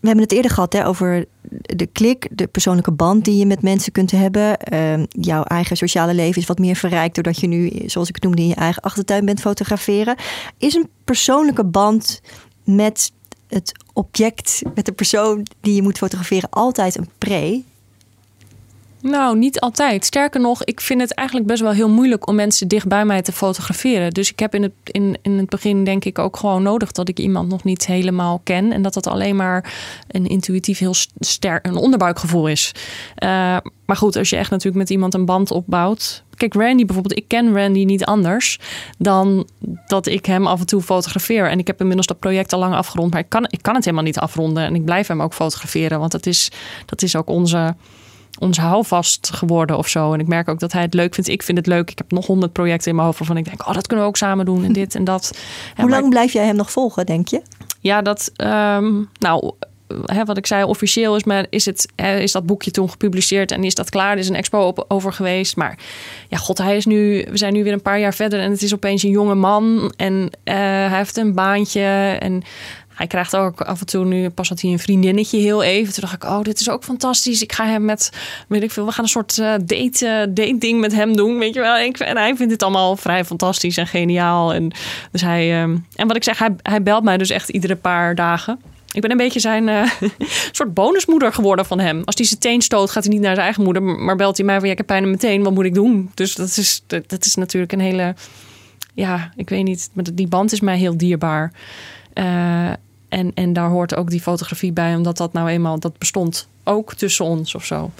We 0.00 0.06
hebben 0.06 0.24
het 0.24 0.32
eerder 0.32 0.50
gehad 0.50 0.72
hè, 0.72 0.86
over 0.86 1.26
de 1.60 1.86
klik, 1.86 2.28
de 2.30 2.46
persoonlijke 2.46 2.90
band 2.90 3.24
die 3.24 3.36
je 3.36 3.46
met 3.46 3.62
mensen 3.62 3.92
kunt 3.92 4.10
hebben. 4.10 4.58
Uh, 4.72 5.02
jouw 5.08 5.42
eigen 5.42 5.76
sociale 5.76 6.14
leven 6.14 6.40
is 6.40 6.48
wat 6.48 6.58
meer 6.58 6.76
verrijkt 6.76 7.14
doordat 7.14 7.40
je 7.40 7.46
nu, 7.46 7.72
zoals 7.86 8.08
ik 8.08 8.14
het 8.14 8.24
noemde, 8.24 8.42
in 8.42 8.48
je 8.48 8.54
eigen 8.54 8.82
achtertuin 8.82 9.24
bent 9.24 9.40
fotograferen. 9.40 10.16
Is 10.58 10.74
een 10.74 10.88
persoonlijke 11.04 11.64
band 11.64 12.20
met 12.64 13.12
het 13.48 13.72
object, 13.92 14.62
met 14.74 14.86
de 14.86 14.92
persoon 14.92 15.46
die 15.60 15.74
je 15.74 15.82
moet 15.82 15.98
fotograferen, 15.98 16.50
altijd 16.50 16.96
een 16.98 17.08
pre? 17.18 17.62
Nou, 19.10 19.38
niet 19.38 19.60
altijd. 19.60 20.04
Sterker 20.04 20.40
nog, 20.40 20.64
ik 20.64 20.80
vind 20.80 21.00
het 21.00 21.14
eigenlijk 21.14 21.48
best 21.48 21.62
wel 21.62 21.72
heel 21.72 21.88
moeilijk 21.88 22.26
om 22.26 22.34
mensen 22.34 22.68
dicht 22.68 22.86
bij 22.86 23.04
mij 23.04 23.22
te 23.22 23.32
fotograferen. 23.32 24.10
Dus 24.10 24.30
ik 24.30 24.38
heb 24.38 24.54
in 24.54 24.62
het, 24.62 24.72
in, 24.84 25.18
in 25.22 25.38
het 25.38 25.48
begin 25.48 25.84
denk 25.84 26.04
ik 26.04 26.18
ook 26.18 26.36
gewoon 26.36 26.62
nodig 26.62 26.92
dat 26.92 27.08
ik 27.08 27.18
iemand 27.18 27.48
nog 27.48 27.64
niet 27.64 27.86
helemaal 27.86 28.40
ken. 28.44 28.72
En 28.72 28.82
dat 28.82 28.94
dat 28.94 29.06
alleen 29.06 29.36
maar 29.36 29.72
een 30.08 30.26
intuïtief 30.26 30.78
heel 30.78 30.94
sterk 31.18 31.66
een 31.66 31.76
onderbuikgevoel 31.76 32.48
is. 32.48 32.72
Uh, 32.74 33.28
maar 33.86 33.96
goed, 33.96 34.16
als 34.16 34.30
je 34.30 34.36
echt 34.36 34.50
natuurlijk 34.50 34.78
met 34.78 34.90
iemand 34.90 35.14
een 35.14 35.24
band 35.24 35.50
opbouwt. 35.50 36.22
Kijk, 36.34 36.54
Randy 36.54 36.84
bijvoorbeeld, 36.84 37.18
ik 37.18 37.28
ken 37.28 37.54
Randy 37.54 37.84
niet 37.84 38.04
anders 38.04 38.58
dan 38.98 39.48
dat 39.86 40.06
ik 40.06 40.26
hem 40.26 40.46
af 40.46 40.60
en 40.60 40.66
toe 40.66 40.82
fotografeer. 40.82 41.50
En 41.50 41.58
ik 41.58 41.66
heb 41.66 41.80
inmiddels 41.80 42.06
dat 42.06 42.18
project 42.18 42.52
al 42.52 42.58
lang 42.58 42.74
afgerond, 42.74 43.12
maar 43.12 43.20
ik 43.20 43.28
kan, 43.28 43.46
ik 43.48 43.62
kan 43.62 43.74
het 43.74 43.84
helemaal 43.84 44.06
niet 44.06 44.18
afronden. 44.18 44.64
En 44.64 44.74
ik 44.74 44.84
blijf 44.84 45.06
hem 45.06 45.22
ook 45.22 45.34
fotograferen, 45.34 45.98
want 45.98 46.12
dat 46.12 46.26
is, 46.26 46.50
dat 46.86 47.02
is 47.02 47.16
ook 47.16 47.28
onze 47.28 47.74
ons 48.38 48.58
houvast 48.58 49.30
geworden 49.32 49.78
of 49.78 49.88
zo. 49.88 50.12
En 50.12 50.20
ik 50.20 50.26
merk 50.26 50.48
ook 50.48 50.60
dat 50.60 50.72
hij 50.72 50.82
het 50.82 50.94
leuk 50.94 51.14
vindt. 51.14 51.30
Ik 51.30 51.42
vind 51.42 51.58
het 51.58 51.66
leuk. 51.66 51.90
Ik 51.90 51.98
heb 51.98 52.10
nog 52.10 52.26
honderd 52.26 52.52
projecten 52.52 52.88
in 52.88 52.94
mijn 52.94 53.06
hoofd 53.06 53.18
waarvan 53.18 53.36
ik 53.36 53.44
denk, 53.44 53.68
oh, 53.68 53.74
dat 53.74 53.86
kunnen 53.86 54.04
we 54.04 54.10
ook 54.10 54.16
samen 54.16 54.44
doen 54.44 54.64
en 54.64 54.72
dit 54.82 54.94
en 54.94 55.04
dat. 55.04 55.38
Hoe 55.76 55.90
lang 55.90 56.08
blijf 56.08 56.32
jij 56.32 56.46
hem 56.46 56.56
nog 56.56 56.70
volgen, 56.70 57.06
denk 57.06 57.28
je? 57.28 57.42
Ja, 57.80 58.02
dat, 58.02 58.32
um, 58.36 59.08
nou, 59.18 59.52
hè, 60.04 60.24
wat 60.24 60.36
ik 60.36 60.46
zei, 60.46 60.64
officieel 60.64 61.16
is, 61.16 61.24
maar 61.24 61.46
is, 61.50 61.64
het, 61.64 61.92
hè, 61.96 62.18
is 62.18 62.32
dat 62.32 62.46
boekje 62.46 62.70
toen 62.70 62.90
gepubliceerd 62.90 63.50
en 63.50 63.64
is 63.64 63.74
dat 63.74 63.90
klaar? 63.90 64.12
Er 64.12 64.18
is 64.18 64.28
een 64.28 64.34
expo 64.34 64.66
op, 64.66 64.84
over 64.88 65.12
geweest. 65.12 65.56
Maar 65.56 65.78
ja, 66.28 66.36
god, 66.36 66.58
hij 66.58 66.76
is 66.76 66.86
nu, 66.86 67.26
we 67.30 67.36
zijn 67.36 67.52
nu 67.52 67.64
weer 67.64 67.72
een 67.72 67.82
paar 67.82 68.00
jaar 68.00 68.14
verder 68.14 68.40
en 68.40 68.50
het 68.50 68.62
is 68.62 68.74
opeens 68.74 69.02
een 69.02 69.10
jonge 69.10 69.34
man 69.34 69.92
en 69.96 70.14
uh, 70.14 70.54
hij 70.54 70.96
heeft 70.96 71.16
een 71.16 71.34
baantje 71.34 72.16
en 72.20 72.42
hij 72.94 73.06
krijgt 73.06 73.36
ook 73.36 73.60
af 73.60 73.80
en 73.80 73.86
toe 73.86 74.04
nu, 74.04 74.30
pas 74.30 74.48
had 74.48 74.60
hij 74.60 74.70
een 74.70 74.78
vriendinnetje 74.78 75.38
heel 75.38 75.62
even. 75.62 75.92
Toen 75.92 76.02
dacht 76.02 76.14
ik, 76.14 76.24
oh, 76.24 76.42
dit 76.42 76.60
is 76.60 76.70
ook 76.70 76.84
fantastisch. 76.84 77.42
Ik 77.42 77.52
ga 77.52 77.66
hem 77.66 77.84
met, 77.84 78.10
weet 78.48 78.62
ik 78.62 78.70
veel, 78.70 78.86
we 78.86 78.92
gaan 78.92 79.04
een 79.04 79.10
soort 79.10 79.36
uh, 79.36 79.52
date, 79.64 80.06
uh, 80.06 80.34
date 80.34 80.56
ding 80.58 80.80
met 80.80 80.92
hem 80.92 81.16
doen, 81.16 81.38
weet 81.38 81.54
je 81.54 81.60
wel. 81.60 81.76
en 81.76 82.16
hij 82.16 82.36
vindt 82.36 82.52
het 82.52 82.62
allemaal 82.62 82.96
vrij 82.96 83.24
fantastisch 83.24 83.76
en 83.76 83.86
geniaal. 83.86 84.54
En, 84.54 84.72
dus 85.10 85.20
hij, 85.20 85.62
um, 85.62 85.86
en 85.94 86.06
wat 86.06 86.16
ik 86.16 86.24
zeg, 86.24 86.38
hij, 86.38 86.54
hij 86.62 86.82
belt 86.82 87.04
mij 87.04 87.16
dus 87.16 87.30
echt 87.30 87.48
iedere 87.48 87.76
paar 87.76 88.14
dagen. 88.14 88.60
Ik 88.92 89.00
ben 89.00 89.10
een 89.10 89.16
beetje 89.16 89.40
zijn 89.40 89.68
uh, 89.68 89.90
soort 90.52 90.74
bonusmoeder 90.74 91.32
geworden 91.32 91.66
van 91.66 91.78
hem. 91.78 92.02
Als 92.04 92.14
hij 92.14 92.26
zijn 92.26 92.40
teen 92.40 92.62
stoot, 92.62 92.90
gaat 92.90 93.04
hij 93.04 93.12
niet 93.12 93.22
naar 93.22 93.34
zijn 93.34 93.44
eigen 93.44 93.64
moeder, 93.64 93.82
maar 93.82 94.16
belt 94.16 94.36
hij 94.36 94.46
mij 94.46 94.56
van, 94.56 94.64
ja, 94.64 94.72
ik 94.72 94.78
heb 94.78 94.86
pijn 94.86 95.02
in 95.02 95.08
mijn 95.08 95.20
teen, 95.20 95.42
wat 95.42 95.54
moet 95.54 95.64
ik 95.64 95.74
doen? 95.74 96.10
Dus 96.14 96.34
dat 96.34 96.56
is, 96.56 96.82
dat, 96.86 97.08
dat 97.08 97.24
is 97.24 97.34
natuurlijk 97.34 97.72
een 97.72 97.80
hele, 97.80 98.14
ja, 98.94 99.32
ik 99.36 99.48
weet 99.48 99.64
niet, 99.64 99.90
maar 99.92 100.04
die 100.12 100.28
band 100.28 100.52
is 100.52 100.60
mij 100.60 100.78
heel 100.78 100.96
dierbaar. 100.96 101.52
Uh, 102.14 102.68
en, 103.08 103.30
en 103.34 103.52
daar 103.52 103.68
hoort 103.68 103.94
ook 103.94 104.10
die 104.10 104.20
fotografie 104.20 104.72
bij, 104.72 104.96
omdat 104.96 105.16
dat 105.16 105.32
nou 105.32 105.48
eenmaal, 105.48 105.78
dat 105.78 105.98
bestond 105.98 106.48
ook 106.64 106.94
tussen 106.94 107.24
ons 107.24 107.54
of 107.54 107.64
zo. 107.64 107.90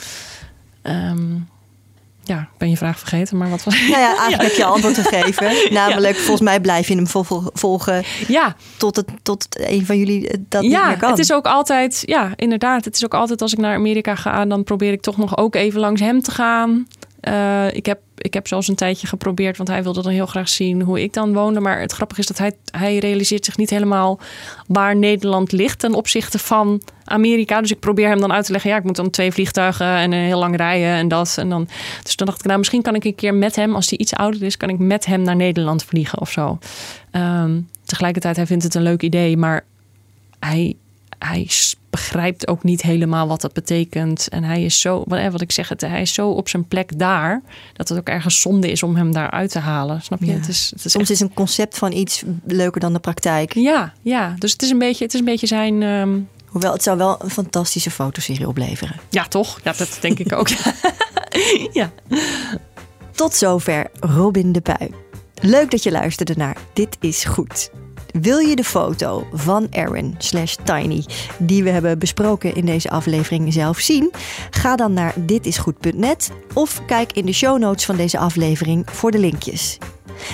Um, 0.83 1.49
ja, 2.25 2.49
ben 2.59 2.71
je 2.71 2.77
vraag 2.77 2.99
vergeten, 2.99 3.37
maar 3.37 3.51
wat 3.51 3.65
was 3.65 3.75
Nou 3.75 3.91
ja, 3.91 4.17
eigenlijk 4.19 4.43
heb 4.43 4.53
je 4.63 4.65
antwoord 4.65 4.99
gegeven. 4.99 5.73
Namelijk, 5.73 6.17
volgens 6.17 6.41
mij 6.41 6.61
blijf 6.61 6.89
je 6.89 6.95
hem 6.95 7.07
volgen 7.53 8.05
ja. 8.29 8.57
tot, 8.77 8.97
het, 8.97 9.07
tot 9.23 9.47
een 9.51 9.87
van 9.87 9.99
jullie 9.99 10.31
dat 10.49 10.63
ja, 10.63 10.69
niet 10.69 10.89
meer 10.89 10.97
kan. 10.97 11.11
het 11.11 11.19
is 11.19 11.33
ook 11.33 11.47
altijd, 11.47 12.03
ja, 12.07 12.33
inderdaad. 12.37 12.85
Het 12.85 12.95
is 12.95 13.05
ook 13.05 13.15
altijd 13.15 13.43
als 13.43 13.53
ik 13.53 13.59
naar 13.59 13.75
Amerika 13.75 14.15
ga, 14.15 14.45
dan 14.45 14.65
probeer 14.65 14.93
ik 14.93 15.01
toch 15.01 15.17
nog 15.17 15.37
ook 15.37 15.55
even 15.55 15.81
langs 15.81 16.01
hem 16.01 16.23
te 16.23 16.31
gaan. 16.31 16.87
Uh, 17.29 17.75
ik 17.75 17.87
heb 17.87 18.01
ik 18.25 18.35
heb 18.35 18.49
zelfs 18.49 18.69
een 18.69 18.75
tijdje 18.75 19.07
geprobeerd, 19.07 19.57
want 19.57 19.69
hij 19.69 19.83
wilde 19.83 20.03
dan 20.03 20.13
heel 20.13 20.27
graag 20.27 20.49
zien 20.49 20.83
hoe 20.83 21.03
ik 21.03 21.13
dan 21.13 21.33
woonde. 21.33 21.61
Maar 21.61 21.81
het 21.81 21.93
grappige 21.93 22.21
is 22.21 22.27
dat 22.27 22.39
hij, 22.39 22.53
hij 22.71 22.99
realiseert 22.99 23.45
zich 23.45 23.57
niet 23.57 23.71
helemaal 23.71 24.21
waar 24.67 24.97
Nederland 24.97 25.53
ligt 25.53 25.79
ten 25.79 25.95
opzichte 25.95 26.39
van 26.39 26.83
Amerika. 27.05 27.61
Dus 27.61 27.71
ik 27.71 27.79
probeer 27.79 28.09
hem 28.09 28.21
dan 28.21 28.33
uit 28.33 28.45
te 28.45 28.53
leggen, 28.53 28.71
ja, 28.71 28.77
ik 28.77 28.85
moet 28.85 28.97
dan 28.97 29.11
twee 29.11 29.33
vliegtuigen 29.33 29.87
en 29.87 30.13
heel 30.13 30.39
lang 30.39 30.57
rijden 30.57 30.89
en 30.89 31.09
dat. 31.09 31.35
En 31.39 31.49
dan, 31.49 31.69
dus 32.03 32.17
dan 32.17 32.27
dacht 32.27 32.41
ik, 32.41 32.47
nou, 32.47 32.59
misschien 32.59 32.83
kan 32.83 32.95
ik 32.95 33.05
een 33.05 33.15
keer 33.15 33.35
met 33.35 33.57
hem, 33.57 33.75
als 33.75 33.89
hij 33.89 33.99
iets 33.99 34.15
ouder 34.15 34.43
is, 34.43 34.57
kan 34.57 34.69
ik 34.69 34.79
met 34.79 35.07
hem 35.07 35.23
naar 35.23 35.37
Nederland 35.37 35.85
vliegen 35.85 36.21
of 36.21 36.31
zo. 36.31 36.59
Um, 37.13 37.69
tegelijkertijd, 37.85 38.37
hij 38.37 38.47
vindt 38.47 38.65
het 38.65 38.75
een 38.75 38.83
leuk 38.83 39.03
idee, 39.03 39.37
maar 39.37 39.65
hij 40.39 40.77
hij 41.19 41.47
begrijpt 41.95 42.49
ook 42.49 42.63
niet 42.63 42.83
helemaal 42.83 43.29
wat 43.29 43.41
dat 43.41 43.53
betekent. 43.53 44.29
En 44.29 44.45
hij 44.45 44.65
is 44.65 44.81
zo, 44.81 45.05
wat 45.07 45.41
ik 45.41 45.53
zeg, 45.53 45.69
het, 45.69 45.81
hij 45.81 46.01
is 46.01 46.15
zo 46.15 46.31
op 46.31 46.49
zijn 46.49 46.69
plek 46.69 46.99
daar, 46.99 47.43
dat 47.73 47.89
het 47.89 47.99
ook 47.99 48.09
ergens 48.09 48.41
zonde 48.41 48.71
is 48.71 48.83
om 48.83 48.97
hem 48.97 49.13
daar 49.13 49.31
uit 49.31 49.51
te 49.51 49.59
halen. 49.59 50.03
Snap 50.03 50.23
je? 50.23 50.33
Het 50.33 50.49
is, 50.49 50.71
het 50.75 50.85
is 50.85 50.93
Soms 50.93 51.11
is 51.11 51.21
een 51.21 51.35
concept 51.35 51.79
van 51.79 51.93
iets 51.93 52.23
leuker 52.47 52.81
dan 52.81 52.93
de 52.93 52.99
praktijk. 52.99 53.55
Ja, 53.55 53.93
ja. 54.03 54.35
dus 54.39 54.53
het 54.53 54.63
is 54.63 54.71
een 54.71 54.79
beetje, 54.79 55.05
het 55.05 55.15
is 55.15 55.21
een 55.21 55.27
beetje 55.27 55.47
zijn. 55.47 55.83
Ehm, 55.83 56.19
Hoewel 56.47 56.73
het 56.73 56.83
zou 56.83 56.99
wel 56.99 57.23
een 57.23 57.31
fantastische 57.31 57.91
fotoserie 57.91 58.49
opleveren. 58.49 58.97
Ja, 59.11 59.25
toch? 59.25 59.61
Ja, 59.65 59.73
dat 59.73 59.99
denk 60.01 60.19
ik 60.19 60.33
ook. 60.33 60.49
ja. 61.81 61.93
Tot 63.11 63.35
zover 63.35 63.91
Robin 64.01 64.53
de 64.53 64.61
Pui. 64.61 64.91
Leuk 65.41 65.71
dat 65.71 65.83
je 65.83 65.91
luisterde 65.91 66.35
naar 66.37 66.57
Dit 66.73 66.97
is 67.01 67.25
Goed. 67.25 67.71
Wil 68.21 68.39
je 68.39 68.57
de 68.57 68.65
foto 68.65 69.27
van 69.33 69.67
Aaron 69.71 70.15
slash 70.19 70.57
Tiny 70.65 71.05
die 71.39 71.63
we 71.63 71.71
hebben 71.71 71.99
besproken 71.99 72.55
in 72.55 72.65
deze 72.65 72.91
aflevering 72.91 73.53
zelf 73.53 73.79
zien? 73.79 74.13
Ga 74.51 74.77
dan 74.77 74.93
naar 74.93 75.15
ditisgoed.net 75.17 76.31
of 76.53 76.85
kijk 76.87 77.13
in 77.13 77.27
de 77.27 77.33
show 77.33 77.59
notes 77.59 77.85
van 77.85 77.97
deze 77.97 78.19
aflevering 78.19 78.87
voor 78.91 79.11
de 79.11 79.19
linkjes. 79.19 79.79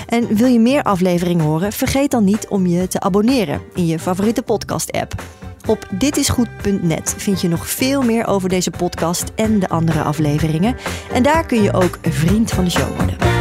En 0.07 0.35
wil 0.35 0.47
je 0.47 0.59
meer 0.59 0.83
afleveringen 0.83 1.45
horen? 1.45 1.71
Vergeet 1.71 2.11
dan 2.11 2.23
niet 2.23 2.47
om 2.47 2.67
je 2.67 2.87
te 2.87 2.99
abonneren 2.99 3.61
in 3.73 3.85
je 3.85 3.99
favoriete 3.99 4.41
podcast-app. 4.41 5.23
Op 5.67 5.87
ditisgoed.net 5.91 7.13
vind 7.17 7.41
je 7.41 7.47
nog 7.47 7.67
veel 7.67 8.01
meer 8.01 8.27
over 8.27 8.49
deze 8.49 8.71
podcast 8.71 9.31
en 9.35 9.59
de 9.59 9.69
andere 9.69 10.01
afleveringen. 10.01 10.75
En 11.13 11.23
daar 11.23 11.45
kun 11.45 11.61
je 11.61 11.73
ook 11.73 11.97
vriend 12.01 12.51
van 12.51 12.63
de 12.63 12.69
show 12.69 12.95
worden. 12.97 13.40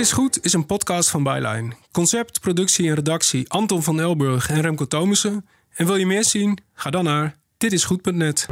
Is 0.00 0.12
Goed 0.12 0.44
is 0.44 0.52
een 0.52 0.66
podcast 0.66 1.10
van 1.10 1.22
Byline. 1.22 1.72
Concept, 1.92 2.40
productie 2.40 2.88
en 2.88 2.94
redactie 2.94 3.50
Anton 3.50 3.82
van 3.82 4.00
Elburg 4.00 4.50
en 4.50 4.60
Remco 4.60 4.86
Thomussen. 4.86 5.46
En 5.74 5.86
wil 5.86 5.96
je 5.96 6.06
meer 6.06 6.24
zien? 6.24 6.58
Ga 6.74 6.90
dan 6.90 7.04
naar 7.04 7.36
ditisgoed.net. 7.56 8.46